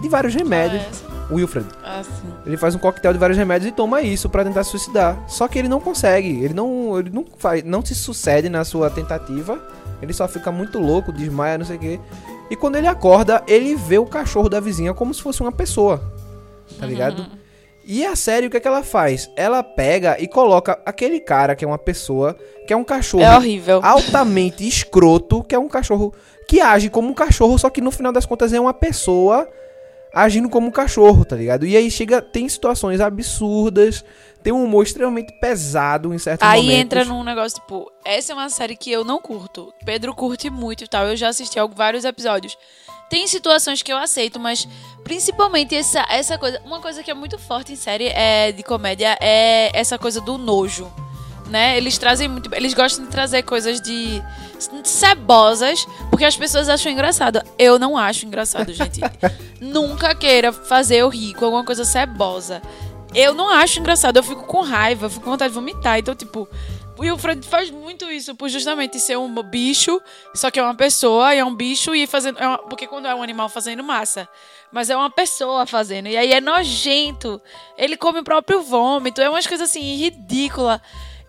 [0.00, 0.82] de vários remédios.
[0.84, 1.66] Ah, essa- Wilfred.
[1.82, 2.28] Ah, sim.
[2.44, 5.18] Ele faz um coquetel de vários remédios e toma isso pra tentar se suicidar.
[5.26, 8.90] Só que ele não consegue, ele não, ele não faz, não se sucede na sua
[8.90, 9.58] tentativa.
[10.02, 12.00] Ele só fica muito louco, desmaia, não sei o quê.
[12.50, 16.00] E quando ele acorda, ele vê o cachorro da vizinha como se fosse uma pessoa.
[16.78, 17.26] Tá ligado?
[17.84, 19.30] E a série, o que é que ela faz?
[19.36, 23.36] Ela pega e coloca aquele cara que é uma pessoa, que é um cachorro É
[23.36, 23.80] horrível.
[23.82, 26.12] altamente escroto, que é um cachorro
[26.48, 29.48] que age como um cachorro, só que no final das contas é uma pessoa
[30.12, 31.64] agindo como um cachorro, tá ligado?
[31.66, 34.04] E aí chega, tem situações absurdas,
[34.46, 36.80] tem um humor extremamente pesado em certos Aí momentos.
[36.80, 39.74] entra num negócio, tipo, essa é uma série que eu não curto.
[39.84, 41.04] Pedro curte muito e tal.
[41.04, 42.56] Eu já assisti vários episódios.
[43.10, 44.68] Tem situações que eu aceito, mas
[45.02, 46.62] principalmente essa, essa coisa.
[46.64, 50.38] Uma coisa que é muito forte em série é, de comédia é essa coisa do
[50.38, 50.88] nojo.
[51.50, 51.76] Né?
[51.76, 52.48] Eles trazem muito.
[52.54, 54.22] Eles gostam de trazer coisas de
[54.84, 57.42] cebosas, porque as pessoas acham engraçado.
[57.58, 59.00] Eu não acho engraçado, gente.
[59.60, 62.62] Nunca queira fazer eu rir com alguma coisa cebosa.
[63.16, 65.98] Eu não acho engraçado, eu fico com raiva, fico com vontade de vomitar.
[65.98, 66.46] Então, tipo,
[66.98, 70.00] o Wilfred faz muito isso por justamente ser um bicho,
[70.34, 72.38] só que é uma pessoa, e é um bicho e fazendo.
[72.38, 74.28] é uma- porque quando é um animal fazendo massa.
[74.70, 76.08] Mas é uma pessoa fazendo.
[76.08, 77.40] E aí é nojento.
[77.78, 79.20] Ele come o próprio vômito.
[79.22, 80.80] É umas coisas assim, ridículas.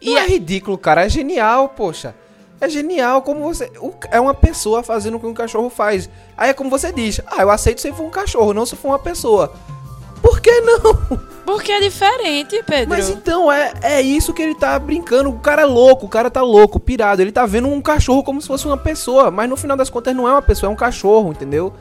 [0.02, 2.14] E Não é ridículo, cara, é genial, poxa.
[2.60, 3.72] É genial como você.
[4.12, 6.10] é uma pessoa fazendo o que um cachorro faz.
[6.36, 8.90] Aí é como você diz: Ah, eu aceito se for um cachorro, não se for
[8.90, 9.54] uma pessoa.
[10.22, 11.20] Por que não?
[11.46, 12.90] Porque é diferente, Pedro.
[12.90, 15.30] Mas então, é, é isso que ele tá brincando.
[15.30, 17.22] O cara é louco, o cara tá louco, pirado.
[17.22, 19.32] Ele tá vendo um cachorro como se fosse uma pessoa.
[19.32, 21.74] Mas no final das contas não é uma pessoa, é um cachorro, entendeu?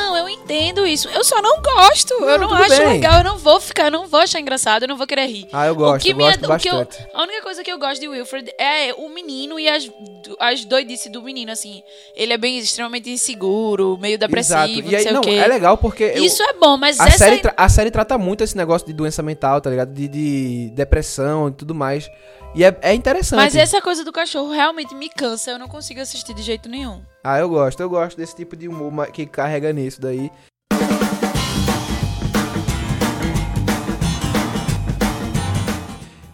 [0.00, 1.08] Não, eu entendo isso.
[1.08, 2.12] Eu só não gosto.
[2.14, 2.88] eu não acho bem.
[2.88, 3.18] legal.
[3.18, 5.46] Eu não vou ficar, eu não vou achar engraçado, eu não vou querer rir.
[5.52, 7.08] Ah, eu O gosto, que eu me gosto o que eu- bastante.
[7.14, 9.90] a única coisa que eu gosto de Wilfred é o menino e as,
[10.38, 11.82] as doidices do menino, assim.
[12.16, 14.82] Ele é bem extremamente inseguro, meio depressivo, Exato.
[14.82, 15.30] não E aí, não, o quê.
[15.30, 16.04] é legal porque.
[16.04, 18.86] eu- Isso é bom, mas a, essa série tra- a série trata muito esse negócio
[18.86, 19.92] de doença mental, tá ligado?
[19.92, 22.10] De, de depressão e tudo mais.
[22.54, 23.36] E é, é interessante.
[23.38, 27.00] Mas essa coisa do cachorro realmente me cansa, eu não consigo assistir de jeito nenhum.
[27.22, 30.30] Ah, eu gosto, eu gosto desse tipo de humor que carrega nisso daí.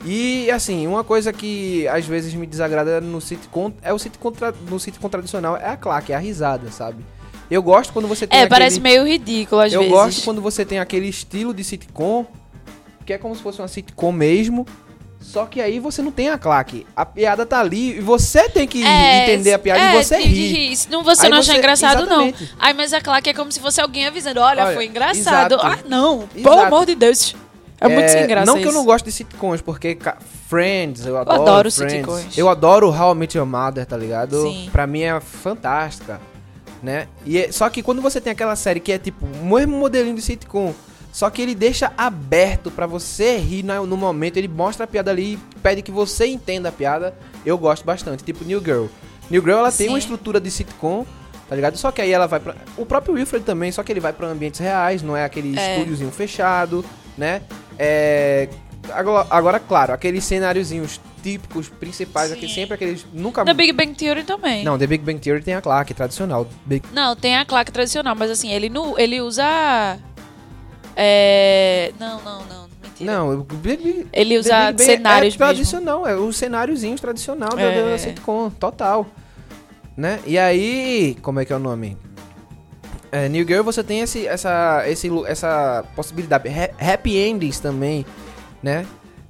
[0.04, 4.54] E assim, uma coisa que às vezes me desagrada no sitcom é o sitcom, tra-
[4.70, 7.04] no sitcom tradicional é a claque, é a risada, sabe?
[7.50, 8.50] Eu gosto quando você tem É, aquele...
[8.50, 9.94] parece meio ridículo às Eu vezes.
[9.94, 12.24] gosto quando você tem aquele estilo de sitcom
[13.04, 14.64] que é como se fosse uma sitcom mesmo,
[15.20, 16.86] só que aí você não tem a claque.
[16.94, 20.18] A piada tá ali e você tem que É, entender a piada é, e você
[20.18, 20.52] rir.
[20.68, 20.76] rir.
[20.76, 22.42] Se não você Aí não acha você- engraçado, exatamente.
[22.44, 22.48] não.
[22.58, 24.40] Ai, mas a claque é como se fosse alguém avisando.
[24.40, 25.54] Olha, Olha, foi engraçado.
[25.54, 25.66] exato.
[25.66, 26.26] Ah, não.
[26.28, 26.66] Pelo Exato.
[26.66, 27.34] amor de Deus.
[27.78, 28.78] É, muito sem graça Não que eu isso.
[28.78, 29.98] não gosto de sitcoms, porque
[30.48, 31.92] Friends, eu adoro, adoro Friends.
[31.94, 32.38] sitcoms.
[32.38, 34.42] Eu adoro How I Met Your Mother, tá ligado?
[34.42, 34.68] Sim.
[34.72, 36.18] Pra mim é fantástica,
[36.82, 37.06] né?
[37.26, 40.14] E é- só que quando você tem aquela série que é tipo o mesmo modelinho
[40.14, 40.72] de sitcom,
[41.16, 45.32] só que ele deixa aberto pra você rir no momento, ele mostra a piada ali
[45.32, 48.22] e pede que você entenda a piada, eu gosto bastante.
[48.22, 48.84] Tipo New Girl.
[49.30, 49.94] New Girl ela tem Sim.
[49.94, 51.06] uma estrutura de sitcom,
[51.48, 51.78] tá ligado?
[51.78, 52.54] Só que aí ela vai pra.
[52.76, 55.72] O próprio Wilfred também, só que ele vai pra ambientes reais, não é aquele É.
[55.78, 56.84] estúdiozinho fechado,
[57.16, 57.40] né?
[57.78, 58.50] É.
[58.92, 63.06] Agora, agora, claro, aqueles cenáriozinhos típicos, principais, aqui sempre aqueles.
[63.10, 63.42] Nunca.
[63.42, 64.62] The Big Bang Theory também.
[64.62, 66.46] Não, The Big Bang Theory tem a claque tradicional.
[66.66, 66.84] Big...
[66.92, 69.98] Não, tem a claque tradicional, mas assim, ele, não, ele usa.
[70.96, 71.92] É.
[72.00, 72.66] Não, não, não.
[72.82, 73.12] Mentira.
[73.12, 77.90] Não, o Big- Ele The usa cenários é tradicional, é os cenáriozinhos tradicional da, É.
[77.90, 79.06] da sitcom, total.
[79.96, 80.18] Né?
[80.26, 81.96] E aí, como é que é o nome?
[83.12, 86.48] É, New Girl você tem esse, essa, esse, essa possibilidade.
[86.48, 88.04] Ha- Happy Endings também,
[88.62, 88.84] né?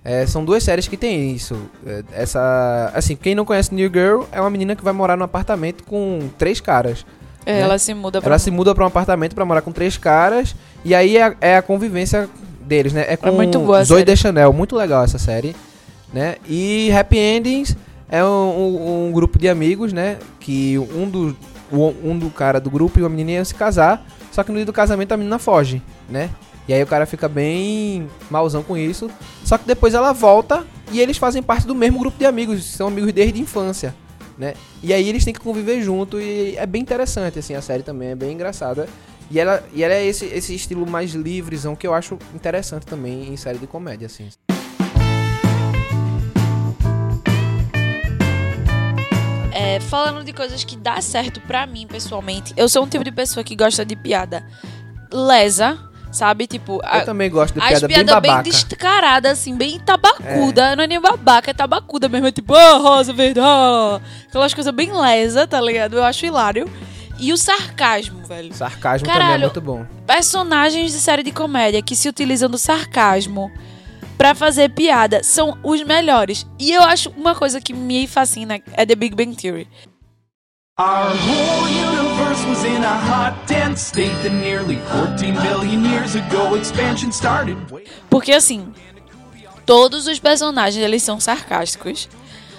[0.04, 1.56] É, são duas séries que tem isso.
[1.84, 5.24] É, essa, assim, quem não conhece New Girl é uma menina que vai morar num
[5.24, 7.04] apartamento com três caras.
[7.44, 7.60] É, né?
[7.60, 8.30] Ela se muda pra.
[8.30, 10.54] Ela se muda pra um apartamento pra morar com três caras
[10.86, 12.28] e aí é, é a convivência
[12.60, 13.04] deles, né?
[13.08, 14.04] É com muito boa Zoe.
[14.04, 15.54] Deschanel, muito legal essa série,
[16.12, 16.36] né?
[16.48, 17.76] E Happy Endings
[18.08, 20.16] é um, um- um grupo de amigos, né?
[20.40, 21.36] Que um do
[21.72, 24.64] um do cara do grupo e uma menina iam se casar, só que no dia
[24.64, 26.30] do casamento a menina foge, né?
[26.68, 29.08] E aí o cara fica bem malzão com isso.
[29.44, 32.86] Só que depois ela volta e eles fazem parte do mesmo grupo de amigos, são
[32.88, 33.94] amigos desde a infância,
[34.38, 34.54] né?
[34.82, 38.08] E aí eles têm que conviver junto e é bem interessante, assim, a série também,
[38.10, 38.88] é bem engraçada.
[39.30, 43.28] E ela, e ela é esse, esse estilo mais livrezão que eu acho interessante também
[43.32, 44.28] em série de comédia, assim.
[49.52, 53.10] É, falando de coisas que dá certo pra mim, pessoalmente, eu sou um tipo de
[53.10, 54.44] pessoa que gosta de piada
[55.10, 55.78] lesa,
[56.12, 56.46] sabe?
[56.46, 58.42] Tipo, a- Eu também gosto de piada bem bem, babaca.
[58.42, 60.76] descaradas, assim, bem tabacuda.
[60.76, 62.26] Não é nem babaca, é tabacuda mesmo.
[62.26, 63.98] É tipo, ah, rosa verde, ah.
[64.28, 65.96] Aquelas coisas bem lesa, tá ligado?
[65.96, 66.68] Eu acho hilário.
[67.18, 68.52] E o sarcasmo, velho.
[68.54, 69.42] Sarcasmo também é Caralho.
[69.42, 69.86] muito bom.
[70.06, 73.50] Personagens de série de comédia que se utilizam do sarcasmo
[74.18, 76.46] pra fazer piada são os melhores.
[76.58, 79.68] E eu acho uma coisa que me fascina é The Big Bang Theory.
[80.78, 86.54] Our whole universe was in a hot, dense state that nearly 14 billion years ago
[86.54, 87.56] expansion started.
[88.10, 88.74] Porque assim,
[89.64, 92.10] todos os personagens eles são sarcásticos.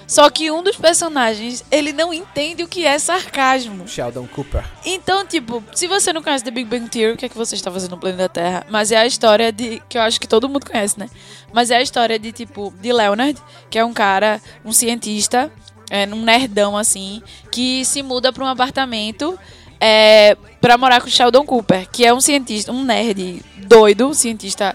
[0.08, 3.86] Só que um dos personagens, ele não entende o que é sarcasmo.
[3.86, 4.64] Sheldon Cooper.
[4.82, 7.54] Então, tipo, se você não conhece The Big Bang Theory, o que é que você
[7.54, 8.66] está fazendo no planeta Terra?
[8.70, 9.82] Mas é a história de.
[9.86, 11.10] que eu acho que todo mundo conhece, né?
[11.52, 15.52] Mas é a história de, tipo, de Leonard, que é um cara, um cientista,
[15.90, 19.38] é, um nerdão assim, que se muda para um apartamento
[19.78, 24.74] é, para morar com Sheldon Cooper, que é um cientista, um nerd doido, um cientista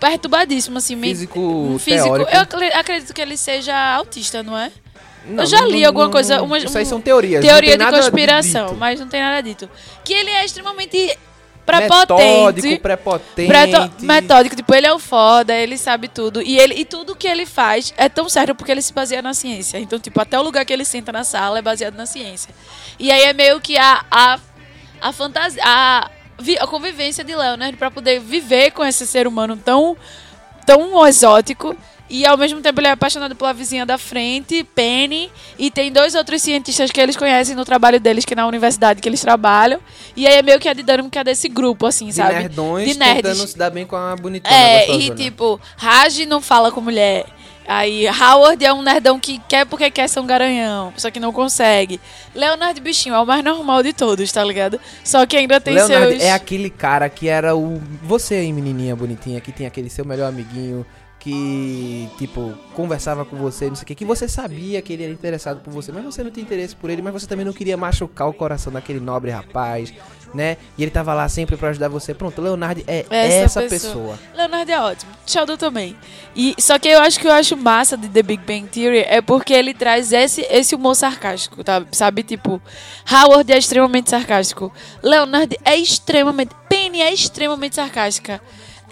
[0.00, 2.04] perturbadíssimo, assim, Físico físico.
[2.04, 2.30] teórico.
[2.32, 4.72] Eu acre- acredito que ele seja autista, não é?
[5.26, 7.44] Não, eu já li não- alguma não- coisa, uma, Isso aí são teorias.
[7.44, 8.78] teoria de conspiração, dito.
[8.78, 9.68] mas não tem nada dito.
[10.02, 10.96] Que ele é extremamente
[11.70, 12.78] Metódico, prepotente.
[12.80, 13.46] prepotente.
[13.48, 16.42] preto- metódico, tipo, ele é o foda, ele sabe tudo.
[16.42, 19.34] E, ele, e tudo que ele faz é tão certo porque ele se baseia na
[19.34, 19.78] ciência.
[19.78, 22.52] Então, tipo, até o lugar que ele senta na sala é baseado na ciência.
[22.98, 24.38] E aí é meio que a, a,
[25.00, 25.62] a fantasia.
[25.64, 26.10] A,
[26.60, 29.96] a convivência de Leonard pra poder viver com esse ser humano tão,
[30.66, 31.76] tão exótico.
[32.12, 36.16] E ao mesmo tempo ele é apaixonado pela vizinha da frente, Penny, e tem dois
[36.16, 39.78] outros cientistas que eles conhecem no trabalho deles, que é na universidade que eles trabalham.
[40.16, 42.34] E aí é meio que a dinâmica desse grupo, assim, De sabe?
[42.34, 43.22] nerdões De nerds.
[43.22, 45.04] tentando se dar bem com a bonitona É, gostosona.
[45.04, 47.26] e tipo, Raj não fala com mulher.
[47.66, 51.32] Aí Howard é um nerdão que quer porque quer ser um garanhão, só que não
[51.32, 52.00] consegue.
[52.34, 54.80] Leonard Bichinho é o mais normal de todos, tá ligado?
[55.04, 56.22] Só que ainda tem Leonardo seus.
[56.22, 57.80] é aquele cara que era o.
[58.02, 60.84] Você aí, menininha bonitinha, que tem aquele seu melhor amiguinho
[61.20, 65.12] que, tipo, conversava com você, não sei o que, que você sabia que ele era
[65.12, 67.76] interessado por você, mas você não tinha interesse por ele, mas você também não queria
[67.76, 69.92] machucar o coração daquele nobre rapaz,
[70.32, 70.56] né?
[70.78, 72.14] E ele tava lá sempre pra ajudar você.
[72.14, 74.18] Pronto, Leonardo é essa, pessoa.
[74.34, 75.12] Leonardo é ótimo.
[75.26, 75.94] Sheldon também.
[76.34, 79.20] E, só que eu acho que eu acho massa de The Big Bang Theory é
[79.20, 81.84] porque ele traz esse, esse humor sarcástico, tá?
[81.92, 82.22] Sabe?
[82.22, 82.62] Tipo,
[83.12, 84.72] Howard é extremamente sarcástico.
[85.02, 86.54] Leonard é extremamente.
[86.68, 88.40] Penny é extremamente sarcástica.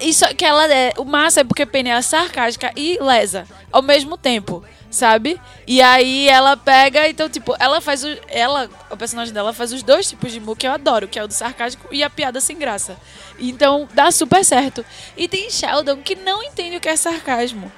[0.00, 0.92] Isso que ela é.
[0.96, 4.64] O massa é porque Penny é sarcástica e lesa ao mesmo tempo.
[4.90, 5.38] Sabe?
[5.66, 8.08] E aí ela pega, então, tipo, ela faz o.
[8.26, 11.22] Ela, o personagem dela faz os dois tipos de humor que eu adoro, que é
[11.22, 12.96] o do sarcástico e a piada sem graça.
[13.38, 14.82] Então dá super certo.
[15.14, 17.70] E tem Sheldon que não entende o que é sarcasmo.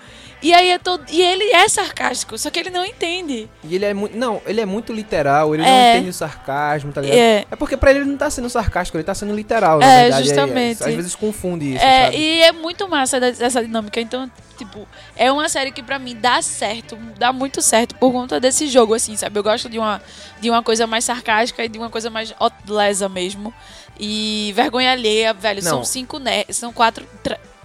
[0.42, 1.05] E aí é todo.
[1.11, 3.48] E ele é sarcástico, só que ele não entende.
[3.62, 4.16] E ele é muito.
[4.16, 5.66] Não, ele é muito literal, ele É.
[5.66, 7.18] não entende o sarcasmo, tá ligado?
[7.18, 7.44] É.
[7.50, 10.24] É porque pra ele ele não tá sendo sarcástico, ele tá sendo literal, É, verdade.
[10.26, 10.83] justamente.
[10.83, 12.16] às vezes confunde isso, É, sabe?
[12.16, 14.00] e é muito massa essa dinâmica.
[14.00, 18.40] Então, tipo, é uma série que pra mim dá certo, dá muito certo por conta
[18.40, 19.38] desse jogo, assim, sabe?
[19.38, 20.00] Eu gosto de uma,
[20.40, 22.35] de uma coisa mais sarcástica e de uma coisa mais
[22.66, 23.53] lesa mesmo.
[23.98, 25.85] E vergonha alheia, velho, são Não.
[25.85, 27.07] cinco nerds, são quatro,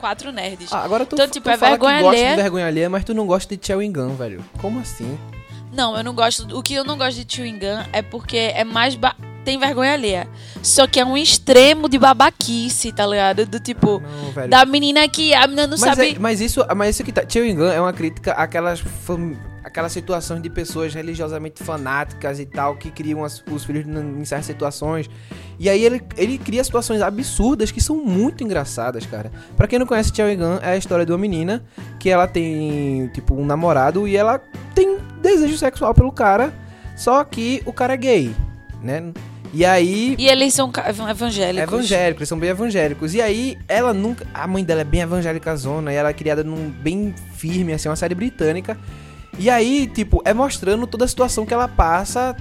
[0.05, 0.71] quatro nerds.
[0.71, 2.35] Ah, agora tu, Então, tipo, tu é fala vergonha que gosta alheia.
[2.35, 4.45] de vergonha alheia, mas tu não gosta de Chewing Gun, velho.
[4.61, 5.17] Como assim?
[5.73, 6.55] Não, eu não gosto.
[6.57, 8.95] O que eu não gosto de chewing gun é porque é mais.
[8.95, 9.13] Ba...
[9.43, 10.27] Tem vergonha alheia.
[10.63, 13.45] Só que é um extremo de babaquice, tá ligado?
[13.45, 13.99] Do tipo.
[13.99, 14.49] Não, velho.
[14.49, 16.11] Da menina que a menina não mas, sabe.
[16.15, 17.23] é- mas isso, mas isso que tá.
[17.27, 19.35] Chewing Gun é uma crítica àquelas, fam-
[19.65, 24.45] aquelas situações de pessoas religiosamente fanáticas e tal, que criam as- os filhos em certas
[24.45, 25.09] situações.
[25.57, 29.31] E aí ele, ele cria situações absurdas que são muito engraçadas, cara.
[29.57, 31.63] Pra quem não conhece Chewing Gun, é a história de uma menina
[31.99, 34.39] que ela tem, tipo, um namorado e ela
[34.75, 36.53] tem desejo sexual pelo cara,
[36.95, 38.35] só que o cara é gay,
[38.83, 39.11] né?
[39.51, 40.69] E aí E eles são
[41.09, 41.73] evangélicos.
[41.73, 43.15] Evangélicos, eles são bem evangélicos.
[43.15, 44.27] E aí, ela nunca.
[44.33, 47.87] A mãe dela é bem evangélica zona, e ela é criada num bem firme, assim,
[47.87, 48.77] uma série britânica.
[49.37, 52.35] E aí, tipo, é mostrando toda a situação que ela passa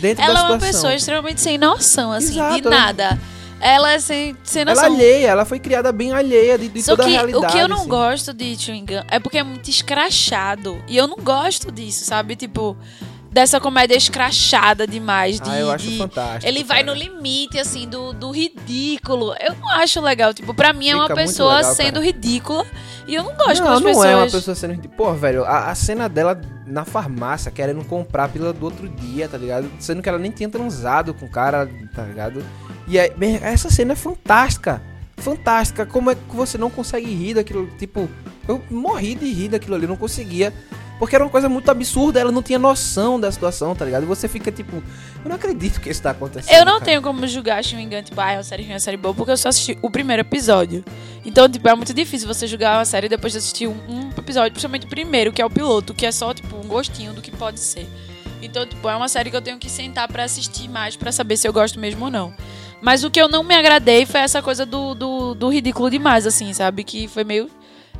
[0.00, 0.72] dentro Ela da é uma situação.
[0.80, 3.18] pessoa extremamente sem noção, assim, Exato, de ela- nada.
[3.60, 4.92] Ela é sem, sem Ela é noção.
[4.94, 7.46] alheia, ela foi criada bem alheia de, de Só toda que a realidade.
[7.46, 7.88] o que eu não assim.
[7.88, 10.82] gosto de chewing gun é porque é muito escrachado.
[10.86, 12.36] E eu não gosto disso, sabe?
[12.36, 12.76] Tipo,
[13.30, 15.40] dessa comédia escrachada demais.
[15.40, 16.46] De, Ah, eu acho de- fantástico.
[16.46, 16.94] Ele vai cara.
[16.94, 19.34] no limite, assim, do, do ridículo.
[19.40, 20.34] Eu não acho legal.
[20.34, 22.04] Tipo, pra mim é uma Fica muito pessoa legal, sendo cara.
[22.04, 22.66] ridícula.
[23.06, 24.06] E eu não gosto não, quando as não pessoas.
[24.06, 24.88] é uma pessoa sendo.
[24.90, 29.28] Pô, velho, a, a cena dela na farmácia querendo comprar a pílula do outro dia,
[29.28, 29.70] tá ligado?
[29.78, 32.44] Sendo que ela nem tinha transado com o cara, tá ligado?
[32.86, 34.82] E aí, essa cena é fantástica.
[35.16, 35.86] Fantástica.
[35.86, 37.66] Como é que você não consegue rir daquilo?
[37.78, 38.08] Tipo,
[38.48, 40.52] eu morri de rir daquilo ali, não conseguia.
[41.04, 44.06] Porque era uma coisa muito absurda, ela não tinha noção da situação, tá ligado?
[44.06, 46.56] Você fica tipo, eu não acredito que isso tá acontecendo.
[46.56, 46.84] Eu não cara.
[46.86, 49.30] tenho como julgar Gun, tipo, ah, é uma série ruim, é uma série boa, porque
[49.30, 50.82] eu só assisti o primeiro episódio.
[51.22, 54.52] Então, tipo, é muito difícil você julgar uma série depois de assistir um, um episódio,
[54.52, 57.30] principalmente o primeiro, que é o piloto, que é só, tipo, um gostinho do que
[57.30, 57.86] pode ser.
[58.40, 61.36] Então, tipo, é uma série que eu tenho que sentar pra assistir mais pra saber
[61.36, 62.32] se eu gosto mesmo ou não.
[62.80, 66.26] Mas o que eu não me agradei foi essa coisa do, do, do ridículo demais,
[66.26, 66.82] assim, sabe?
[66.82, 67.50] Que foi meio.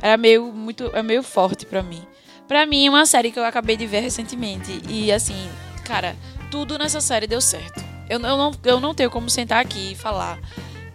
[0.01, 0.89] Era meio muito.
[0.91, 2.01] É meio forte pra mim.
[2.47, 4.81] Pra mim, é uma série que eu acabei de ver recentemente.
[4.87, 5.49] E assim,
[5.83, 6.15] cara,
[6.51, 7.83] tudo nessa série deu certo.
[8.09, 10.39] Eu, eu, não, eu não tenho como sentar aqui e falar.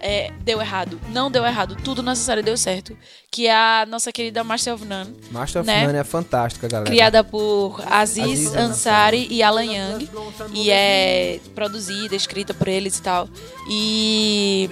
[0.01, 1.01] É, deu errado.
[1.11, 1.77] Não deu errado.
[1.85, 2.97] Tudo nessa série deu certo.
[3.31, 5.15] Que é a nossa querida Master of None.
[5.31, 5.87] Master of Né?
[5.87, 6.91] None é fantástica, galera.
[6.91, 10.09] Criada por Aziz, Aziz Ansari e Alan Young.
[10.53, 13.29] E é produzida, escrita por eles e tal.
[13.69, 14.71] E.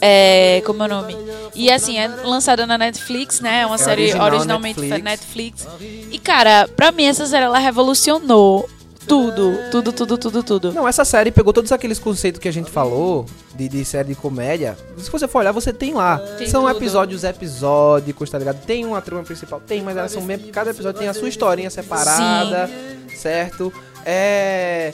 [0.00, 1.16] É, como é o nome?
[1.54, 3.60] E assim, é lançada na Netflix, né?
[3.60, 5.66] É uma série original originalmente Netflix.
[5.66, 5.68] Netflix.
[6.10, 8.68] E cara, pra mim essa série ela revolucionou
[9.06, 9.70] tudo.
[9.70, 10.72] Tudo, tudo, tudo, tudo.
[10.72, 14.14] Não, essa série pegou todos aqueles conceitos que a gente falou de, de série de
[14.14, 14.76] comédia.
[14.98, 16.18] Se você for olhar, você tem lá.
[16.18, 16.76] Tem são tudo.
[16.76, 18.64] episódios episódicos, tá ligado?
[18.64, 20.38] Tem uma trama principal, tem, mas elas são bem.
[20.38, 22.70] Cada episódio tem a sua historinha separada,
[23.14, 23.72] certo?
[24.04, 24.92] É.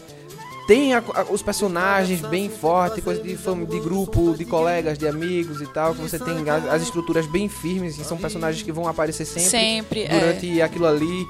[0.70, 5.08] Tem a- a- os personagens bem fortes, coisa de, fam- de grupo, de colegas, de
[5.08, 5.96] amigos e tal.
[5.96, 9.50] Que você tem as, as estruturas bem firmes, e são personagens que vão aparecer sempre
[9.50, 10.02] Sempre.
[10.04, 10.08] é.
[10.20, 11.26] durante aquilo ali,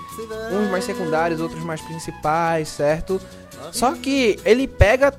[0.52, 3.18] uns mais secundários, outros mais principais, certo?
[3.72, 5.14] Só que ele pega é, é,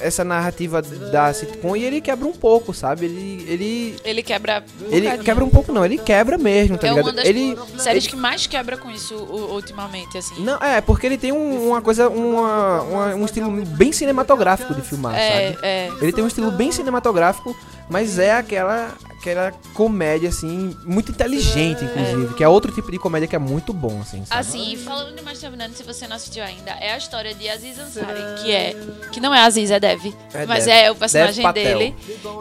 [0.00, 3.06] essa narrativa da sitcom e ele quebra um pouco, sabe?
[3.06, 4.62] Ele ele Ele quebra.
[4.80, 5.24] um ele bocadinho.
[5.24, 7.06] quebra um pouco não, ele quebra mesmo, tá É ligado?
[7.06, 10.42] uma das Ele séries que mais quebra com isso ultimamente, assim.
[10.42, 14.82] não, é, porque ele tem um- uma coisa, uma, uma- um estilo bem cinematográfico de
[14.82, 15.58] filmar, é, sabe?
[15.66, 15.90] é.
[16.00, 17.56] Ele tem um estilo bem cinematográfico,
[17.88, 23.28] mas é aquela aquela comédia assim, muito inteligente, inclusive, que é outro tipo de comédia
[23.28, 24.40] que é muito bom, assim, sabe?
[24.40, 27.46] Assim, falando de Master of None, se você não assistiu ainda, é a história de
[27.48, 28.74] Aziz Ansari, que é.
[29.12, 30.06] Que não é Aziz, é Dev.
[30.32, 30.74] É mas Dev.
[30.74, 31.94] é o personagem dele.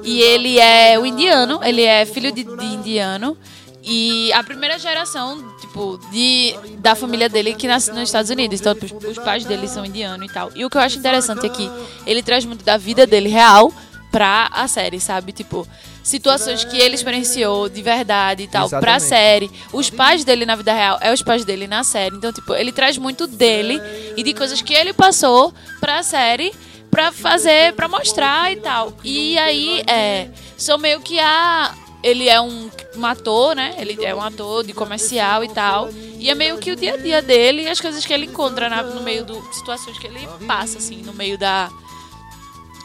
[0.06, 3.38] E ele é o indiano, ele é filho de, de indiano.
[3.84, 8.60] E a primeira geração, tipo, de, da família dele que nasce nos Estados Unidos.
[8.60, 10.52] Então, os, os pais dele são indianos e tal.
[10.56, 11.70] E o que eu acho interessante é que
[12.06, 13.74] ele traz muito da vida dele real
[14.12, 15.32] pra a série, sabe?
[15.32, 15.68] Tipo,
[16.04, 19.04] situações que ele experienciou de verdade e tal, pra Exatamente.
[19.10, 19.52] série.
[19.74, 22.16] Os pais dele na vida real é os pais dele na série.
[22.16, 23.80] Então, tipo, ele traz muito dele
[24.18, 26.52] e de coisas que ele passou pra série
[26.90, 28.94] pra fazer, pra mostrar e tal.
[29.04, 30.30] E aí, é.
[30.58, 31.74] Sou meio que a.
[32.02, 33.76] Ele é um, um ator, né?
[33.78, 35.90] Ele é um ator de comercial e tal.
[36.18, 38.70] E é meio que o dia a dia dele e as coisas que ele encontra
[38.70, 39.36] na- no meio do.
[39.54, 41.70] situações que ele passa, assim, no meio da.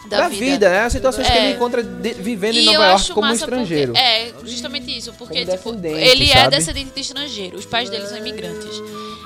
[0.07, 0.81] Da, da vida, né?
[0.83, 1.45] As situações que É.
[1.47, 3.93] ele encontra de- vivendo em E eu Nova York como um estrangeiro.
[3.93, 5.13] Porque, é, justamente isso.
[5.15, 6.57] Porque, tipo, ele é sabe?
[6.57, 7.57] descendente de estrangeiro.
[7.57, 8.79] Os pais dele são imigrantes.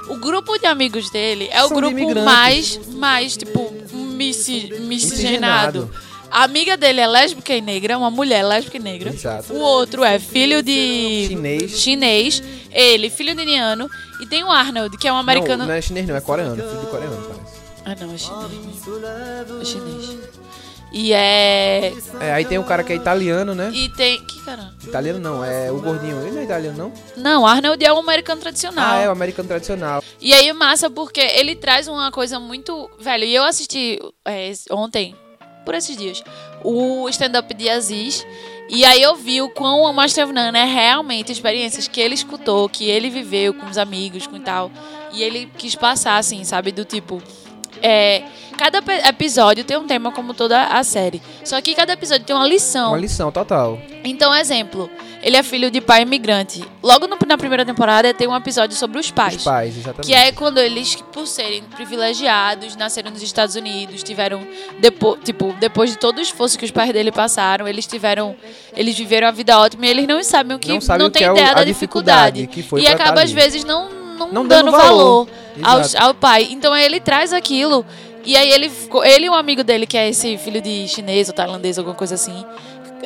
[0.09, 4.87] O grupo de amigos dele é o São de grupo mais, mais, tipo, misci- miscigenado.
[4.89, 5.91] Miscigenado.
[6.31, 9.11] A amiga dele é lésbica e negra, uma mulher lésbica e negra.
[9.11, 9.53] Exato.
[9.53, 11.71] O outro é filho de Chinês.
[11.81, 12.43] chinês.
[12.71, 13.89] Ele, filho de indiano.
[14.21, 15.59] E tem o Arnold, que é um americano.
[15.59, 17.59] Não, não é chinês não, é coreano, filho de coreano, parece.
[17.87, 18.53] Ah, não, é chinês.
[19.61, 20.19] É chinês.
[20.93, 21.93] E é.
[22.21, 23.71] É, aí tem um cara que é italiano, né?
[23.73, 24.25] E tem.
[24.25, 24.75] Que caramba?
[24.83, 26.21] Italiano não, é o gordinho.
[26.23, 26.93] Ele não é italiano, não?
[27.17, 28.97] Não, Arnold é um americano tradicional.
[28.97, 30.03] Ah, é o americano tradicional.
[30.21, 32.91] E aí, massa, porque ele traz uma coisa muito.
[32.99, 35.15] Velho, e eu assisti é, ontem,
[35.65, 36.23] por esses dias,
[36.65, 38.27] o stand-up de Aziz.
[38.71, 42.69] E aí eu vi o quão o Master None é realmente experiências que ele escutou,
[42.69, 44.71] que ele viveu com os amigos, com tal.
[45.13, 46.71] E ele quis passar, assim, sabe?
[46.71, 47.23] Do tipo.
[47.83, 48.25] É,
[48.59, 51.23] cada episódio tem um tema como toda a série.
[51.45, 52.89] Só que cada episódio tem uma lição.
[52.91, 53.79] Uma lição total.
[54.05, 54.91] Então, exemplo,
[55.23, 56.63] ele é filho de pai imigrante.
[56.83, 59.37] Logo no- na primeira temporada tem um episódio sobre os pais.
[59.37, 60.07] Os pais, exatamente.
[60.07, 64.47] Que é quando eles, por serem privilegiados, nasceram nos Estados Unidos, tiveram
[64.79, 68.37] depois, tipo, depois de todo o esforço que os pais dele passaram, eles tiveram,
[68.75, 71.11] eles viveram a vida ótima e eles não sabem o que, Não não, sabem o
[71.11, 72.47] tem que é o- ideia da dificuldade dificuldade.
[72.47, 73.89] que foi e acaba tá às vezes não,
[74.19, 75.27] não, Não dando dando valor.
[75.57, 76.05] valor, Exato.
[76.05, 76.49] ao pai.
[76.51, 77.85] Então ele traz aquilo
[78.25, 78.71] e aí ele,
[79.05, 82.15] ele e um amigo dele que é esse filho de chinês ou tailandês alguma coisa
[82.15, 82.45] assim,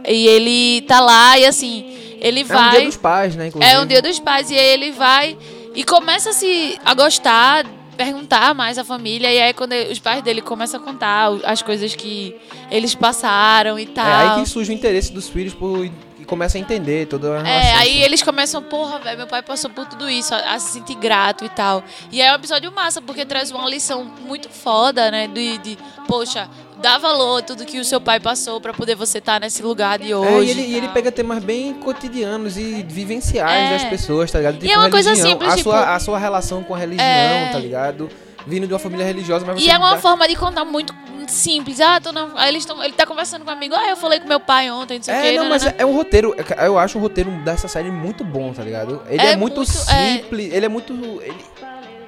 [0.07, 3.73] e ele tá lá e assim ele É um vai dia dos pais, né, inclusive.
[3.73, 4.51] é um dia dos pais.
[4.51, 5.37] E aí ele vai
[5.75, 9.33] e começa a se a gostar, perguntar mais à família.
[9.33, 12.35] E aí quando ele- os pais dele começam a contar as coisas que
[12.71, 14.07] eles passaram e tal.
[14.07, 15.89] É aí que surge o interesse dos filhos por,
[16.33, 19.85] começa a entender toda a É, aí eles começam, porra, velho, meu pai passou por
[19.87, 21.85] tudo isso, a, a se sentir grato e tal.
[22.11, 25.27] E aí é um episódio massa, porque traz uma lição muito foda, né?
[25.27, 25.79] De, de
[26.09, 26.49] poxa,
[26.81, 29.99] dá valor a tudo que o seu pai passou pra poder você estar nesse lugar
[29.99, 30.47] de É, hoje.
[30.47, 33.73] e ele, e ele pega temas bem cotidianos e vivenciais É.
[33.75, 34.65] das pessoas, tá ligado?
[34.67, 37.51] é uma coisa religião, simples, a tipo- Sua, a sua relação com a religião, É.
[37.53, 38.09] tá ligado?
[38.45, 40.93] Vindo de uma família religiosa, mas você E é uma dá- forma de contar muito
[41.33, 41.81] simples.
[41.81, 42.29] Ah, tô na...
[42.37, 42.83] aí eles tão...
[42.83, 43.75] ele tá conversando com um amigo.
[43.75, 45.37] Ah, eu falei com meu pai ontem, não sei o É, quê.
[45.39, 45.79] não, mas nananã.
[45.79, 46.35] é, é um roteiro.
[46.39, 49.03] é- Eu acho o roteiro dessa série muito bom, tá ligado?
[49.09, 50.17] Ele é, É muito, muito, é.
[50.17, 50.93] simples, ele é muito.
[51.23, 51.35] Ele,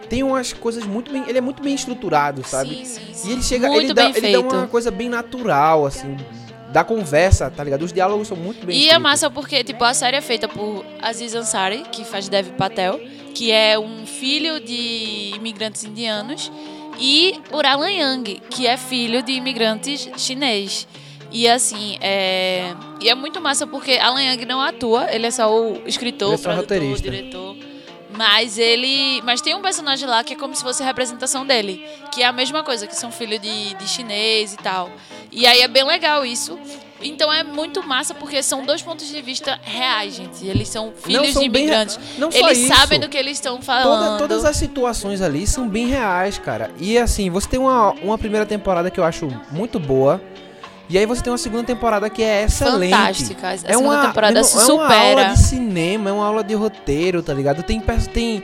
[0.09, 1.25] tem umas coisas muito bem.
[1.27, 2.75] Ele é muito bem estruturado, sabe?
[2.77, 3.29] Sim, sim, sim.
[3.29, 3.68] E ele chega.
[3.68, 6.16] Muito ele, dá, ele dá uma coisa bem natural, assim.
[6.72, 7.83] Da conversa, tá ligado?
[7.83, 9.03] Os diálogos são muito bem E é escritos.
[9.03, 12.99] massa porque, tipo, a série é feita por Aziz Ansari, que faz Dev Patel,
[13.33, 16.51] que é um filho de imigrantes indianos,
[16.99, 20.87] e por Alan Yang, que é filho de imigrantes chinês.
[21.31, 22.75] E assim, é...
[23.01, 26.35] E é muito massa porque Alan Yang não atua, ele é só o escritor, Ele
[26.35, 27.11] é só produtor, roteirista.
[27.11, 27.57] diretor.
[28.17, 29.21] Mas ele.
[29.23, 31.85] Mas tem um personagem lá que é como se fosse a representação dele.
[32.13, 34.89] Que é a mesma coisa, que são filhos de, de chinês e tal.
[35.33, 36.57] E aí é bem legal isso.
[37.05, 40.47] Então é muito massa porque são dois pontos de vista reais, gente.
[40.47, 41.97] Eles são filhos são de imigrantes.
[41.97, 42.75] rea- não Eles isso.
[42.75, 44.05] sabem do que eles estão falando.
[44.07, 46.71] Toda- todas as situações ali são bem reais, cara.
[46.81, 50.21] E assim, você tem uma, uma primeira temporada que eu acho muito boa.
[50.89, 52.91] E aí você tem uma segunda temporada que é excelente.
[52.95, 53.49] Fantástica.
[53.49, 55.25] A é uma, temporada é se uma aula supera.
[55.33, 57.63] de cinema, é uma aula de roteiro, tá ligado?
[57.63, 57.83] Tem,
[58.13, 58.43] tem,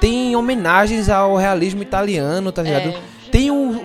[0.00, 2.88] tem homenagens ao realismo italiano, tá ligado?
[2.88, 3.00] É.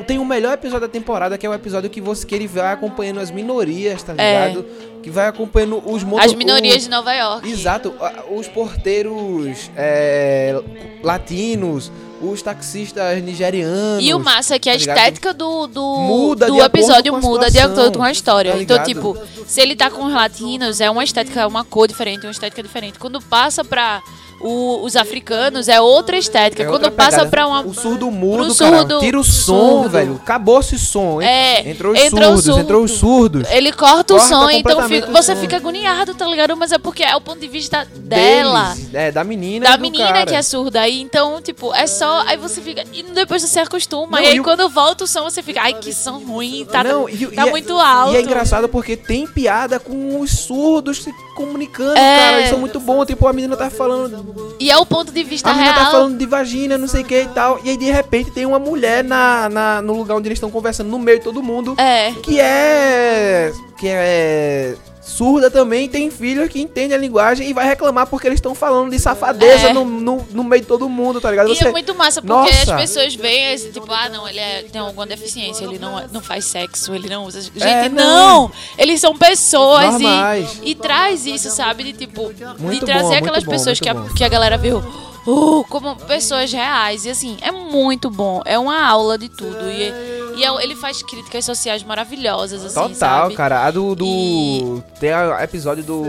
[0.07, 2.71] Tem o, melhor episódio da temporada, que é o episódio que, você, que ele vai
[2.73, 4.47] acompanhando as minorias, tá É.
[4.47, 4.65] ligado?
[5.03, 7.49] Que vai acompanhando os moto- As minorias os- de Nova York.
[7.49, 7.93] Exato,
[8.31, 10.59] os porteiros é,
[11.03, 11.91] latinos,
[12.21, 14.03] os taxistas nigerianos.
[14.03, 17.59] E o massa é que a tá estética do, do, Muda do episódio muda de
[17.59, 18.51] acordo com a história.
[18.53, 22.25] tá então, tipo, se ele tá com os latinos, é uma estética, uma cor diferente,
[22.25, 22.97] uma estética diferente.
[22.99, 24.01] Quando passa pra
[24.39, 26.63] o- os africanos, é outra estética.
[26.63, 27.29] É Quando outra passa pegada.
[27.29, 27.61] pra uma.
[27.61, 29.89] O surdo mudo, surdo- Tira o som, surdo.
[29.89, 30.15] velho.
[30.21, 31.21] Acabou-se o som.
[31.21, 31.27] hein?
[31.27, 32.59] É, entrou os entrou o surdos, surdo.
[32.61, 33.47] entrou os surdos.
[33.51, 35.41] Ele corta o Corta som, então fica- o você som.
[35.41, 36.55] fica agoniado, tá ligado?
[36.55, 38.73] Mas é porque é o ponto de vista dela.
[38.73, 40.25] Deles, é, da menina Da do menina cara.
[40.25, 40.81] que é surda.
[40.81, 42.23] Aí, então, tipo, é só.
[42.27, 42.83] Aí você fica.
[42.93, 44.17] E depois você acostuma.
[44.17, 45.61] Não, e aí, e o- quando volta o som, você fica.
[45.61, 46.65] Ai, que som ruim.
[46.71, 48.13] Tá, Não, e- tá e é- muito alto.
[48.13, 52.17] E é engraçado porque tem piada com os surdos se comunicando, É.
[52.17, 52.41] cara.
[52.41, 53.05] Isso é muito bom.
[53.05, 54.26] Tipo, a menina tá falando
[54.59, 55.85] E é o ponto de vista A menina real.
[55.85, 57.59] tá falando de vagina, não sei o que e tal.
[57.63, 60.89] E aí, de repente, tem uma mulher na, na- no lugar onde eles estão conversando,
[60.89, 62.11] no meio de todo mundo, É.
[62.23, 63.51] que é.
[63.79, 64.75] que é.
[65.07, 68.91] Surda também, tem filho que entende a linguagem e vai reclamar porque eles estão falando
[68.91, 69.73] de safadeza É.
[69.73, 71.49] no, no, no meio de todo mundo, tá ligado?
[71.51, 72.75] E Você- é muito massa, porque Nossa.
[72.75, 76.21] as pessoas veem esse tipo, ah, não, ele é- tem alguma deficiência, ele não, não
[76.21, 77.41] faz sexo, ele não usa.
[77.41, 78.43] Gente, É, não.
[78.43, 78.51] não.
[78.77, 80.59] Eles são pessoas Normais.
[80.61, 81.83] e, e traz isso, sabe?
[81.85, 84.83] De tipo, Muito de trazer bom, aquelas bom, pessoas que a, que a galera viu.
[85.25, 87.05] uh, como pessoas reais.
[87.05, 88.41] E assim, é muito bom.
[88.45, 89.69] É uma aula de tudo.
[89.69, 93.35] E, e é- ele faz críticas sociais maravilhosas, assim, Total, sabe?
[93.35, 93.65] cara.
[93.65, 93.95] A do.
[93.95, 96.03] do E- Tem o episódio do.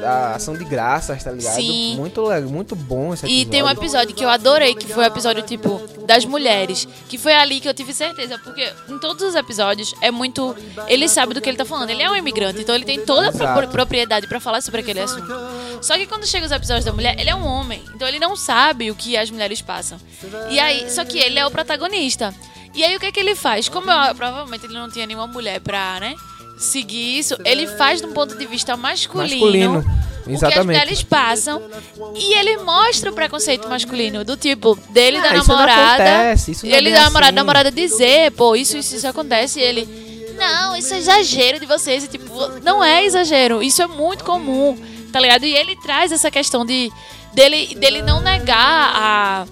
[0.00, 1.54] Da ação de graças, tá ligado?
[1.54, 1.96] Sim.
[1.96, 3.42] Muito, muito bom esse episódio.
[3.42, 6.86] E tem um episódio que eu adorei, que foi o episódio, tipo, das mulheres.
[7.08, 8.38] Que foi ali que eu tive certeza.
[8.38, 10.54] Porque em todos os episódios é muito.
[10.88, 11.90] Ele sabe do que ele tá falando.
[11.90, 15.00] Ele é um imigrante, então ele tem toda a pro- propriedade pra falar sobre aquele
[15.00, 15.32] assunto.
[15.80, 17.82] Só que quando chega os episódios da mulher, ele é um homem.
[17.94, 19.98] Então ele não sabe o que as mulheres passam.
[20.50, 22.32] E aí, só que ele é o protagonista.
[22.74, 23.68] E aí o que é que ele faz?
[23.68, 26.14] Como eu- provavelmente ele não tinha nenhuma mulher pra, né?
[26.58, 29.74] Seguir isso, ele faz de um ponto de vista masculino.
[29.74, 29.78] Masculino.
[29.78, 30.64] O que as Exatamente.
[30.66, 31.60] mulheres passam.
[32.14, 34.24] E ele mostra o preconceito masculino.
[34.24, 36.02] Do tipo, dele Ah, da isso não namorada.
[36.04, 37.34] acontece, isso não é ele bem da namorada, assim.
[37.36, 39.58] namorada dizer, pô, isso, isso, isso acontece.
[39.58, 40.32] E ele.
[40.38, 42.04] Não, isso é exagero de vocês.
[42.04, 43.62] E tipo, não é exagero.
[43.62, 44.78] Isso é muito comum.
[45.12, 45.44] Tá ligado?
[45.44, 46.90] E ele traz essa questão de.
[47.34, 49.46] dele, dele não negar a.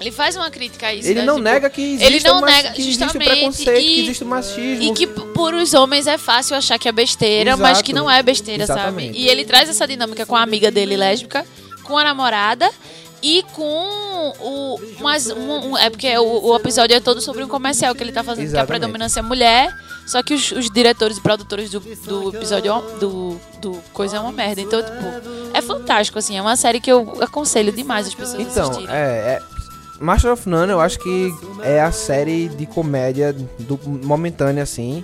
[0.00, 1.08] Ele faz uma crítica a isso.
[1.08, 1.26] Ele né?
[1.26, 4.00] não Tipo, nega que existe, ele não mas- nega, que existe o preconceito, e- que
[4.02, 4.82] existe o machismo.
[4.84, 7.84] e que por os homens é fácil achar que é besteira, mas Exato.
[7.84, 9.06] que não é besteira, Exatamente.
[9.14, 9.18] sabe?
[9.18, 11.46] E ele traz essa dinâmica com a amiga dele lésbica,
[11.84, 12.70] com a namorada
[13.22, 14.80] e com o.
[15.00, 18.12] Mas um, um- é porque o, o episódio é todo sobre um comercial que ele
[18.12, 18.68] tá fazendo, que a Exatamente.
[18.68, 19.74] predominância é mulher.
[20.06, 24.18] Só que os, os diretores e produtores do, do episódio é um- do, do coisa
[24.18, 24.60] é uma merda.
[24.60, 25.02] Então, tipo,
[25.54, 26.36] é fantástico, assim.
[26.36, 28.94] É uma série que eu aconselho demais as pessoas Então, assistirem.
[28.94, 29.42] é, é-
[30.04, 31.32] Master of None eu acho que
[31.62, 35.02] é a série de comédia do, momentânea, assim.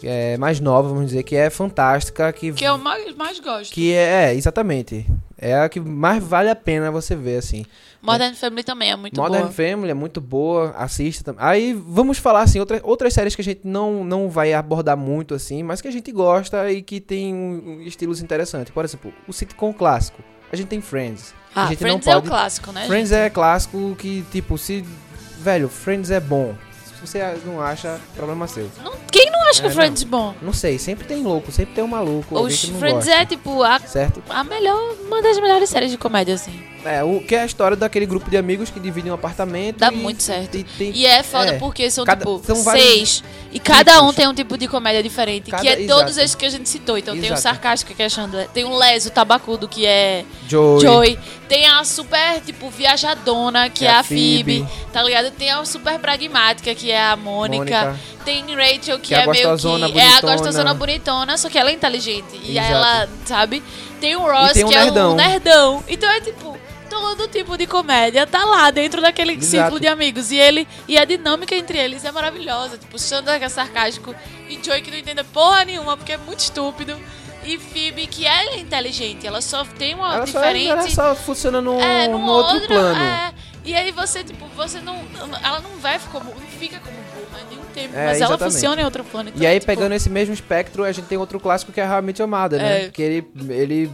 [0.00, 3.72] É mais nova, vamos dizer, que é fantástica, que, Que eu mais, mais gosto.
[3.74, 5.04] que é, é, exatamente.
[5.36, 7.64] É a que mais vale a pena você ver, assim.
[8.00, 9.52] Modern Family também é muito Modern boa.
[9.52, 11.44] Family é muito boa, assista também.
[11.44, 15.34] Aí vamos falar assim, outra, outras séries que a gente não, não vai abordar muito
[15.34, 18.72] assim, mas que a gente gosta e que tem um- um estilos interessantes.
[18.72, 20.22] Por exemplo, o sitcom clássico.
[20.52, 21.34] A gente tem Friends.
[21.54, 22.26] A Ah, gente Friends não é pode...
[22.26, 22.86] o clássico, né?
[22.86, 24.84] Friends é clássico que, tipo, se.
[25.40, 26.54] Velho, Friends é bom.
[26.84, 28.68] Se você não acha, problema seu.
[28.82, 30.34] Não- quem não acha É, que Friends é bom?
[30.42, 32.38] Não sei, sempre tem louco, sempre tem um maluco.
[32.40, 34.20] Os não Friends gosta, é tipo a, Certo?
[34.28, 36.60] a melhor, uma das melhores séries de comédia, assim.
[36.84, 39.78] É, o que é a história daquele grupo de amigos que dividem um apartamento.
[39.78, 40.56] Dá e- muito certo.
[40.56, 41.58] E, tem- E é foda é.
[41.58, 43.22] porque são, Cada- tipo, são seis.
[43.52, 44.08] E cada tipos.
[44.08, 45.50] um tem um tipo de comédia diferente.
[45.50, 46.20] Cada- que é todos exato.
[46.24, 46.96] esses que a gente citou.
[46.96, 47.42] Então tem o Exato.
[47.42, 48.48] sarcástico, que é Chandler.
[48.48, 50.80] Tem o leso, tabacudo, que é Joey.
[50.80, 51.18] Joey.
[51.48, 54.66] Tem a super, tipo, viajadona, que É é, a Phoebe.
[54.92, 55.30] Tá ligado?
[55.32, 57.58] Tem a super pragmática, que é a Mônica.
[57.84, 58.00] Mônica.
[58.24, 59.98] Tem Rachel, que, Que é é, meio que...
[59.98, 62.38] É a gostosona bonitona, só que ela é inteligente.
[62.44, 62.72] E Exato.
[62.74, 63.62] ela, sabe?
[64.00, 65.10] Tem o Ross, tem um que nerdão.
[65.10, 65.84] é o nerdão.
[65.88, 66.47] Então é tipo...
[67.00, 69.46] Todo tipo de comédia tá lá dentro daquele Exato.
[69.50, 70.30] círculo de amigos.
[70.30, 72.76] E ele e a dinâmica entre eles é maravilhosa.
[72.76, 74.14] Tipo, Chandler que é sarcástico
[74.48, 76.96] e Joey que não entende porra nenhuma porque é muito estúpido.
[77.44, 80.68] E Phoebe que é inteligente, ela só tem uma Ela só, diferente.
[80.70, 83.00] ela só funciona no, É, no num outro, plano.
[83.00, 83.32] É.
[83.64, 84.96] E aí você, tipo, você não.
[85.42, 86.30] Ela não vai como.
[86.34, 86.97] Não fica como
[87.82, 87.96] tempo.
[87.96, 88.52] É, mas ela exatamente.
[88.54, 89.28] funciona em outro plano.
[89.30, 91.86] Então, E aí, tipo, pegando esse mesmo espectro, a gente tem outro clássico que é
[91.86, 92.84] Realmente Amada, né?
[92.84, 92.88] É.
[92.88, 93.90] Que ele, ele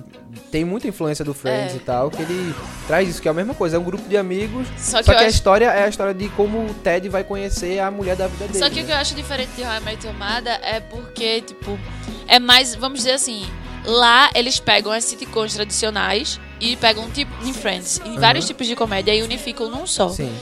[0.51, 1.76] tem muita influência do Friends É.
[1.76, 2.55] e tal, que ele
[2.87, 5.12] traz isso, que é a mesma coisa, é um grupo de amigos, Só que só
[5.12, 8.16] que a acho- história é a história de como o Ted vai conhecer a mulher
[8.16, 8.59] da vida dele.
[8.59, 8.87] Só que o né?
[8.87, 11.78] que eu acho diferente de How I Met Your Mother é porque, tipo,
[12.26, 13.47] é mais, vamos dizer assim,
[13.85, 18.74] lá eles pegam as sitcoms tradicionais e pegam tipo em Friends, em vários tipos de
[18.74, 20.09] comédia e unificam num só.
[20.09, 20.32] Sim.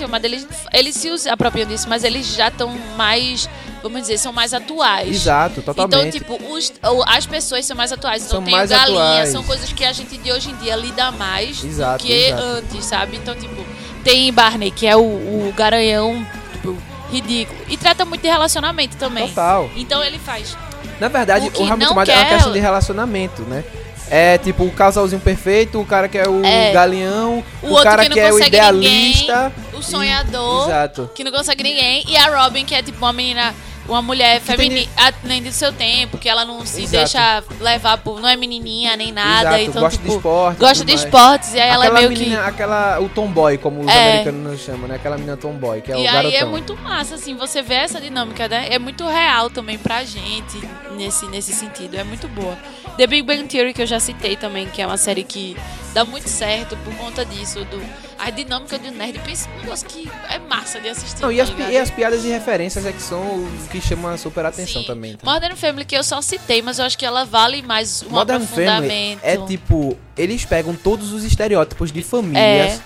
[0.00, 3.48] Your Mother, eles, eles se usam- apropriam disso, mas eles já estão mais,
[3.82, 5.08] vamos dizer, são mais atuais.
[5.16, 6.16] Exato, totalmente.
[6.16, 6.72] Então, tipo, os-
[7.06, 8.22] as pessoas são mais atuais.
[8.24, 9.28] Então São tem mais galinha, atuais.
[9.30, 12.42] são coisas que a gente de hoje em dia lida mais Exato, do que exato.
[12.42, 13.16] antes, sabe?
[13.16, 13.62] Então, tipo,
[14.02, 16.76] tem Barney, que é o, o garanhão, tipo,
[17.10, 17.58] ridículo.
[17.68, 19.28] E trata muito de relacionamento também.
[19.28, 19.68] Total.
[19.76, 20.56] Então ele faz.
[21.00, 23.64] Na verdade, O o, que Realmente não Amada é uma quer- questão de relacionamento, né?
[24.12, 26.72] É tipo o casalzinho perfeito, o cara que é o É.
[26.72, 29.52] galeão, O o, outro cara que não que, é o idealista.
[29.72, 31.10] O e- sonhador, Exato.
[31.14, 32.04] que não consegue ninguém.
[32.08, 33.54] E a Robin, que é tipo uma menina.
[33.88, 34.88] Uma mulher feminina,
[35.24, 36.96] além do seu tempo, que ela não se Exato.
[36.96, 38.20] deixa levar por.
[38.20, 39.60] Não é menininha nem nada.
[39.60, 40.56] Exato, então, gosta tipo, de esporte.
[40.56, 41.04] e gosta de mais.
[41.04, 41.54] esportes.
[41.54, 42.48] E aí ela é aquela meio menina, que.
[42.48, 44.10] aquela, o tomboy, como os É.
[44.10, 44.94] americanos chamam, né?
[44.94, 46.38] Aquela menina tomboy, que é e o aí garotão.
[46.38, 48.68] é muito massa, assim, você vê essa dinâmica, né?
[48.70, 50.58] É muito real também pra gente
[50.96, 51.96] nesse, nesse sentido.
[51.96, 52.56] É muito boa.
[52.96, 55.56] The Big Bang Theory, que eu já citei também, que é uma série que
[55.94, 57.82] dá muito certo por conta disso, do,
[58.18, 59.18] a dinâmica do nerd.
[59.20, 61.22] Pensa num negócio que é massa de assistir.
[61.22, 61.72] Não, e tá as, pi- ligado?
[61.72, 64.86] e as piadas e referências é que são o que chamam a super atenção Sim.
[64.86, 65.16] também.
[65.16, 65.30] tá?
[65.32, 68.44] Modern Family, que eu só citei, mas eu acho que ela vale mais um Modern
[68.44, 69.20] Family aprofundamento.
[69.22, 72.42] é tipo, eles pegam todos os estereótipos de famílias
[72.74, 72.80] É,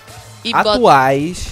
[0.45, 1.47] e atuais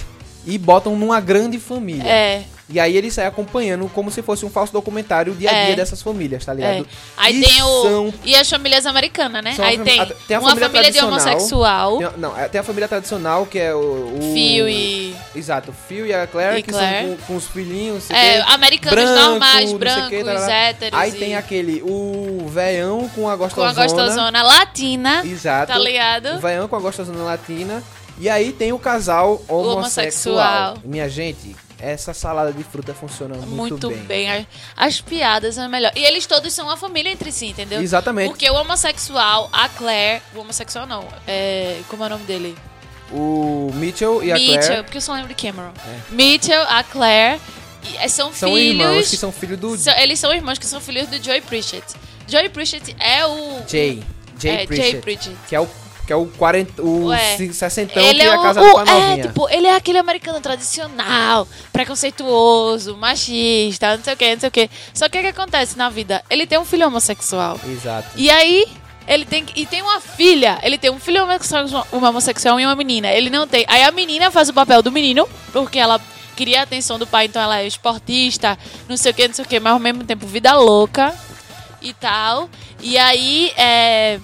[0.46, 2.08] e botam numa grande família.
[2.08, 5.52] É, E aí eles saem acompanhando como se fosse um falso documentário o dia a
[5.52, 5.76] dia É.
[5.76, 6.54] dessas famílias, tá é.
[6.54, 6.86] ligado?
[7.14, 7.82] Aí E tem o.
[7.82, 9.52] são- E as famílias americanas, né?
[9.54, 12.58] São Aí tem, a- tem a uma família família de homossexual, Tem não, é- tem
[12.58, 13.78] a família tradicional que é o.
[13.78, 15.14] o Phil e.
[15.36, 17.06] Exato, o Phil e a Claire, E que Claire.
[17.08, 20.52] são com, com os filhinhos, É, americanos branco, normais, brancos, tarará.
[20.54, 20.98] héteros.
[20.98, 23.70] Aí e- tem aquele, o veião com a Com gostosona.
[23.70, 25.70] a gostosona latina, Exato.
[25.70, 26.36] tá ligado?
[26.36, 27.82] O veião com a gostosona latina.
[28.18, 29.76] E aí tem o casal homossexual.
[29.76, 30.78] homossexual.
[30.84, 31.54] Minha gente,
[31.90, 34.30] essa salada de fruta funciona muito, Muito, bem.
[34.30, 35.92] As, as piadas são melhor.
[35.94, 37.80] E eles todos são uma família entre si, entendeu?
[37.82, 38.28] Exatamente.
[38.30, 40.22] Porque o homossexual, a Claire.
[40.34, 41.06] O homossexual não.
[41.26, 42.56] É, como é o nome dele?
[43.12, 45.72] O Mitchell e a Mitchell, Claire porque eu só lembro de Cameron.
[46.10, 47.40] Mitchell, a Claire.
[47.92, 48.80] e, é, são, são filhos.
[48.80, 51.84] irmãos que são filhos do são- eles são irmãos que são filhos do Joey Pritchett.
[52.26, 53.62] Joey Pritchett é o.
[53.68, 54.02] Jay.
[54.38, 54.90] Jay é, Pritchett.
[54.92, 55.36] Jay Pritchett.
[55.48, 55.68] Que é o,
[56.06, 57.36] que é o 40, o Ué.
[57.52, 59.26] 60 Ele que é ia o, casar o- com a é, novinha.
[59.28, 64.52] tipo, ele é aquele americano tradicional, preconceituoso, machista, não sei o que, não sei o
[64.52, 64.70] que.
[64.92, 66.22] Só que o que acontece na vida?
[66.28, 67.58] Ele tem um filho homossexual.
[67.66, 68.08] Exato.
[68.16, 68.66] E aí,
[69.06, 70.58] ele tem e tem uma filha.
[70.62, 73.08] Ele tem um filho homossexual, uma homossexual e uma menina.
[73.10, 73.64] Ele não tem.
[73.68, 76.00] Aí a menina faz o papel do menino, porque ela
[76.36, 79.44] queria a atenção do pai, então ela é esportista, não sei o que, não sei
[79.44, 81.14] o que, mas ao mesmo tempo vida louca
[81.80, 82.48] e tal.
[82.80, 84.18] E aí, é,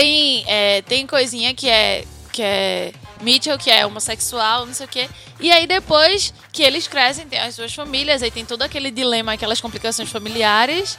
[0.00, 2.92] tem, é, tem coisinha que é, que é
[3.22, 5.08] Mitchell, que é homossexual, não sei o quê.
[5.40, 9.32] E aí depois que eles crescem, tem as suas famílias, aí tem todo aquele dilema,
[9.32, 10.98] aquelas complicações familiares.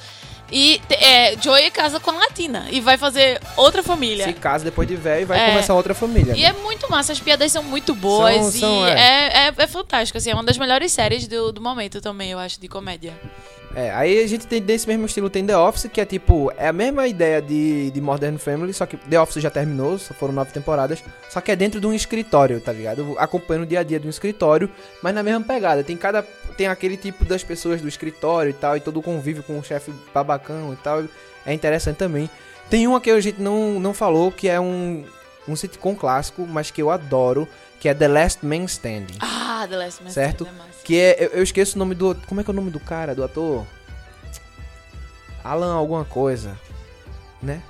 [0.49, 4.23] E é, Joey casa com a Latina e vai fazer outra família.
[4.25, 5.49] Se casa depois de velho e vai É.
[5.49, 6.33] começar outra família.
[6.35, 8.93] E é muito massa, as piadas são muito boas São- são, e é.
[8.93, 9.47] é.
[9.49, 12.59] É, é fantástico, assim, é uma das melhores séries do, do momento também, eu acho,
[12.61, 13.13] de comédia.
[13.75, 16.67] É, aí a gente tem desse mesmo estilo, tem The Office, que é tipo, é
[16.67, 20.33] a mesma ideia de, de Modern Family, só que The Office já terminou, só foram
[20.33, 23.15] nove temporadas, só que é dentro de um escritório, tá ligado?
[23.19, 24.69] Acompanhando o dia a dia de um escritório,
[25.03, 25.83] mas na mesma pegada.
[25.83, 26.23] Tem cada.
[26.55, 29.63] Tem aquele tipo das pessoas do escritório e tal, e todo o convívio com o
[29.63, 31.03] chefe babacão e tal.
[31.45, 32.29] É interessante também.
[32.69, 35.05] Tem uma que a gente não, não falou, que é um,
[35.47, 37.47] um sitcom clássico, mas que eu adoro,
[37.79, 39.17] que é The Last Man Standing.
[39.19, 40.43] Ah, The Last Man Certo.
[40.43, 40.79] Standing é massa.
[40.83, 41.25] Que é.
[41.25, 42.15] Eu, eu esqueço o nome do.
[42.27, 43.65] Como é que é o nome do cara, do ator?
[45.43, 46.57] Alan alguma coisa.
[47.41, 47.61] Né?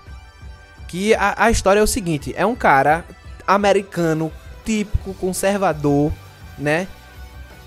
[0.87, 3.05] Que a, a história é o seguinte: é um cara
[3.45, 4.31] americano
[4.65, 6.11] típico, conservador,
[6.57, 6.87] né?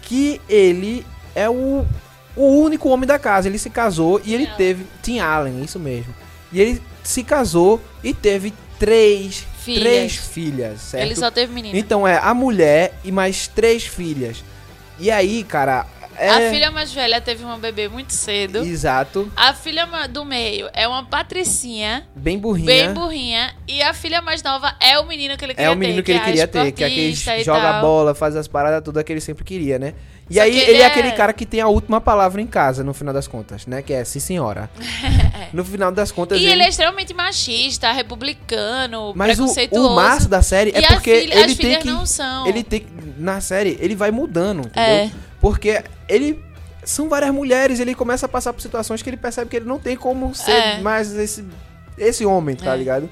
[0.03, 1.87] Que ele é o,
[2.35, 3.49] o único homem da casa.
[3.49, 4.87] Ele se casou e ele teve.
[5.03, 6.15] Tim Allen, isso mesmo.
[6.53, 9.83] E ele se casou e teve três Filhas.
[9.83, 11.05] três filhas, certo?
[11.05, 11.77] Ele só teve menino.
[11.77, 14.43] Então é a mulher e mais três filhas.
[14.99, 15.87] E aí, cara,
[16.19, 18.59] é A filha mais velha teve uma bebê muito cedo.
[18.59, 22.67] exato, A filha do meio é uma patricinha, bem burrinha.
[22.67, 23.55] bem burrinha.
[23.67, 25.75] E a filha mais nova é o menino que ele queria É ter.
[25.75, 27.81] o menino que ele é queria ter, que é aquele joga tal.
[27.81, 29.95] bola, faz as paradas tudo que ele sempre queria, né?
[30.31, 30.83] E Só aí ele, ele é...
[30.83, 33.83] é- aquele cara que tem a última palavra em casa, no final das contas, né?
[33.83, 34.71] Que é sim senhora.
[35.53, 39.89] No final das contas E ele é extremamente machista, republicano, Mas o, preconceituoso.
[39.89, 42.07] o massa da série é E a porque filha- ele as tem filhas que não
[42.07, 42.47] são.
[42.47, 42.87] ele tem
[43.19, 44.83] na série ele vai mudando, entendeu?
[44.85, 45.11] É.
[45.41, 46.41] Porque ele
[46.85, 49.81] são várias mulheres, ele começa a passar por situações que ele percebe que ele não
[49.81, 50.81] tem como ser É.
[50.81, 51.45] mais esse
[51.99, 52.77] esse homem, tá É.
[52.77, 53.11] ligado?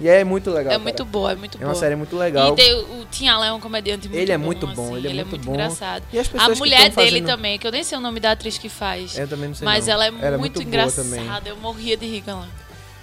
[0.00, 0.72] E é muito legal.
[0.72, 0.78] É cara.
[0.80, 1.68] muito boa, é muito É boa.
[1.70, 2.52] uma série muito legal.
[2.52, 4.96] E tem, o Tim Allen é um comediante muito Ele é bom, muito bom, assim,
[5.06, 5.52] ele é muito bom.
[5.54, 6.02] engraçado.
[6.12, 8.18] E as A pessoas que mulher dele fazendo- também, que eu nem sei o nome
[8.18, 9.16] da atriz que faz.
[9.16, 9.92] Eu também não sei mas não.
[9.94, 11.48] ela é Ela muito, boa engraçada.
[11.48, 12.48] Eu morria de rir com ela.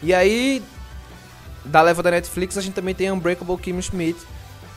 [0.03, 0.61] E aí,
[1.63, 4.19] da leva da Netflix, a gente também tem Unbreakable Kimmy Schmidt,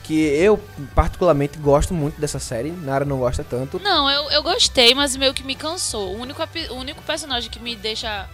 [0.03, 0.57] que eu
[0.93, 3.77] particularmente gosto muito dessa série, Nara não gosta tanto.
[3.83, 6.15] Não, eu, eu gostei, mas meio que me cansou.
[6.15, 8.29] O único, o único personagem que me deixa.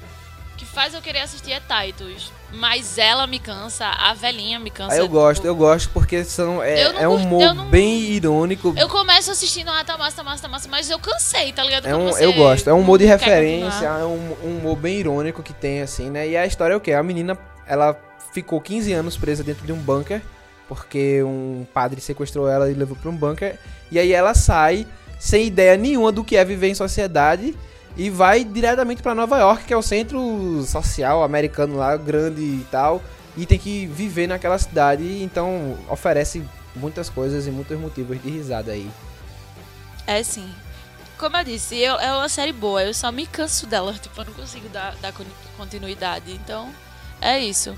[0.62, 2.32] Que faz eu querer assistir é Titus.
[2.54, 4.94] Mas ela me cansa, a velhinha me cansa.
[4.94, 8.72] Aí eu gosto, eu gosto porque são, é, é um humor não- bem irônico.
[8.78, 11.88] Eu começo assistindo, ah, tá massa, tá massa, tá massa, mas eu cansei, tá ligado?
[11.88, 14.00] É um, eu gosto, é um humor de referência, continuar.
[14.02, 16.30] é um, um humor bem irônico que tem, assim, né?
[16.30, 16.94] E a história é o quê?
[16.94, 17.36] A menina,
[17.66, 17.98] ela
[18.32, 20.22] ficou 15 anos presa dentro de um bunker,
[20.68, 23.58] porque um padre sequestrou ela e levou pra um bunker.
[23.90, 24.86] E aí ela sai,
[25.20, 27.58] sem ideia nenhuma do que é viver em sociedade,
[27.98, 32.66] e vai diretamente pra Nova York, que é o centro social americano lá, grande e
[32.72, 33.02] tal.
[33.38, 36.44] E tem que viver naquela cidade, então oferece
[36.76, 38.90] muitas coisas e muitos motivos de risada aí.
[40.08, 40.50] É sim.
[41.18, 44.26] Como eu disse, eu- é uma série boa, eu só me canso dela, tipo, eu
[44.26, 45.24] não consigo dar, dar con-
[45.58, 46.32] continuidade.
[46.34, 46.70] Então,
[47.22, 47.78] é isso.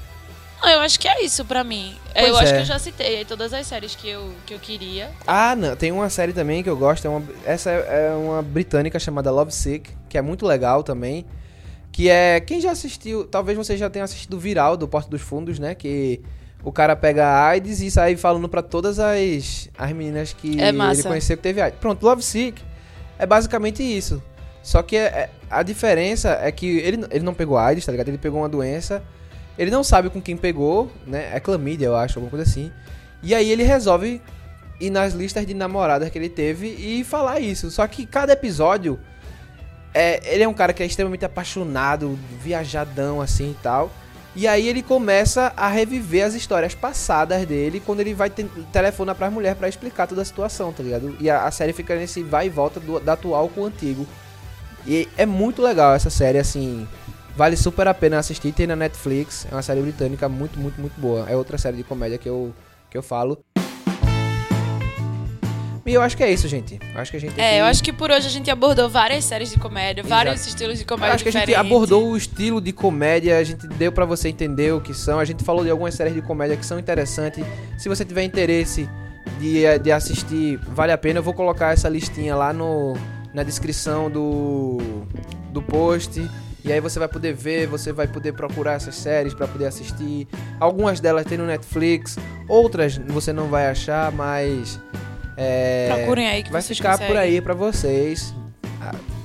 [0.64, 1.96] Eu acho que é isso pra mim.
[2.14, 2.56] Pois eu acho é.
[2.56, 5.12] que eu já citei aí todas as séries que eu, que eu queria.
[5.28, 8.42] Ah, não, tem uma série também que eu gosto, é uma, essa é é uma
[8.42, 11.26] britânica chamada Love Sick, que é muito legal também,
[11.92, 15.22] que é, quem já assistiu, talvez você já tenha assistido o Viral do Porto dos
[15.22, 16.22] Fundos, né, que
[16.64, 20.70] o cara pega a AIDS e sai falando pra todas as, as meninas que É
[20.70, 21.78] ele conheceu que teve AIDS.
[21.80, 22.62] Pronto, Love Sick
[23.20, 24.24] é basicamente isso,
[24.62, 28.08] só que é- é- a diferença é que ele, ele não pegou AIDS, tá ligado,
[28.08, 29.04] ele pegou uma doença,
[29.58, 32.72] ele não sabe com quem pegou, né, é clamídia, eu acho, alguma coisa assim,
[33.22, 34.22] e aí ele resolve
[34.80, 37.72] ir nas listas de namoradas que ele teve e falar isso.
[37.72, 39.00] Só que cada episódio,
[39.94, 43.92] é, ele é um cara que é extremamente apaixonado, viajadão assim e tal.
[44.36, 49.14] E aí ele começa a reviver as histórias passadas dele quando ele vai te telefona
[49.14, 51.16] pras mulheres pra explicar toda a situação, tá ligado?
[51.20, 54.08] E a, a série fica nesse vai e volta do, da atual com o antigo.
[54.88, 56.88] E é muito legal essa série, assim.
[57.36, 58.52] Vale super a pena assistir.
[58.52, 59.48] Tem na Netflix.
[59.52, 61.26] É uma série britânica muito, muito, muito boa.
[61.30, 62.54] É outra série de comédia que eu,
[62.90, 63.44] que eu falo.
[65.86, 66.80] E eu acho que é isso, gente.
[66.96, 68.88] Eu acho que a gente É, que- eu acho que por hoje a gente abordou
[68.88, 70.50] várias séries de comédia, vários Exato.
[70.50, 71.72] estilos de Eu comédia acho que a gente diferentes.
[71.72, 75.26] abordou o estilo de comédia, a gente deu pra você entender o que são, a
[75.26, 77.44] gente falou de algumas séries de comédia que são interessantes.
[77.78, 78.88] Se você tiver interesse
[79.42, 81.20] de, de assistir, vale a pena.
[81.20, 82.94] Eu vou colocar essa listinha lá no,
[83.34, 84.78] na descrição do,
[85.52, 86.22] do post.
[86.66, 90.28] E aí você vai poder ver, você vai poder procurar essas séries pra poder assistir.
[90.60, 94.80] Algumas delas tem no Netflix, outras você não vai achar, mas
[95.36, 97.22] é, Procurem aí que vai vocês ficar por conseguem.
[97.22, 98.34] aí pra vocês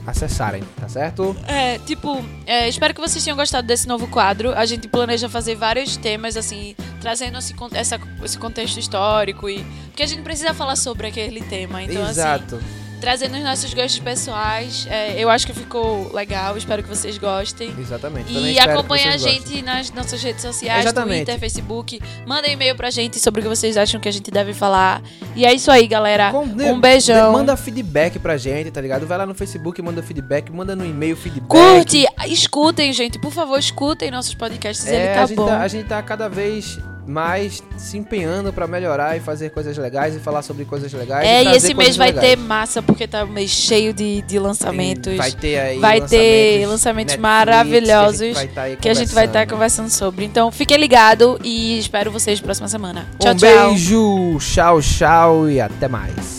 [0.06, 1.36] acessarem, tá certo?
[1.46, 4.52] É, tipo, é, espero que vocês tenham gostado desse novo quadro.
[4.54, 9.62] A gente planeja fazer vários temas, assim, trazendo esse, essa- esse contexto histórico e.
[9.88, 11.82] Porque a gente precisa falar sobre aquele tema.
[11.82, 12.58] Então, assim, Exato.
[13.00, 14.86] Trazendo os nossos gostos pessoais.
[14.90, 17.72] é, eu acho que ficou legal, espero que vocês gostem.
[17.78, 18.32] Exatamente.
[18.32, 19.54] E acompanha a vocês gostem.
[19.56, 21.24] gente nas nossas redes sociais, Exatamente.
[21.24, 22.00] Twitter, Facebook.
[22.26, 25.02] Mandem e-mail pra gente sobre o que vocês acham que a gente deve falar.
[25.34, 26.30] E é isso aí, galera.
[26.30, 27.32] Com- um beijão.
[27.32, 29.06] Manda feedback pra gente, tá ligado?
[29.06, 31.48] Vai lá no Facebook, manda feedback, manda no e-mail feedback.
[31.48, 33.18] Curte, escutem, gente.
[33.18, 34.86] Por favor, escutem nossos podcasts.
[34.86, 35.46] É, ele tá a, gente bom.
[35.46, 36.78] tá, a gente tá cada vez
[37.08, 41.26] mais se empenhando pra melhorar e fazer coisas legais e falar sobre coisas legais.
[41.26, 42.28] É, e trazer esse mês vai legais.
[42.28, 45.16] ter massa, porque tá um mês cheio de, de lançamentos.
[45.16, 48.94] Vai ter aí Vai ter lançamentos maravilhosos que a gente vai tá aí que a
[48.94, 49.84] gente vai estar conversando.
[49.84, 50.24] conversando sobre.
[50.24, 53.06] Então, fiquem ligados e espero vocês próxima semana.
[53.18, 53.70] Tchau, um tchau.
[53.70, 56.37] beijo, tchau, tchau e até mais.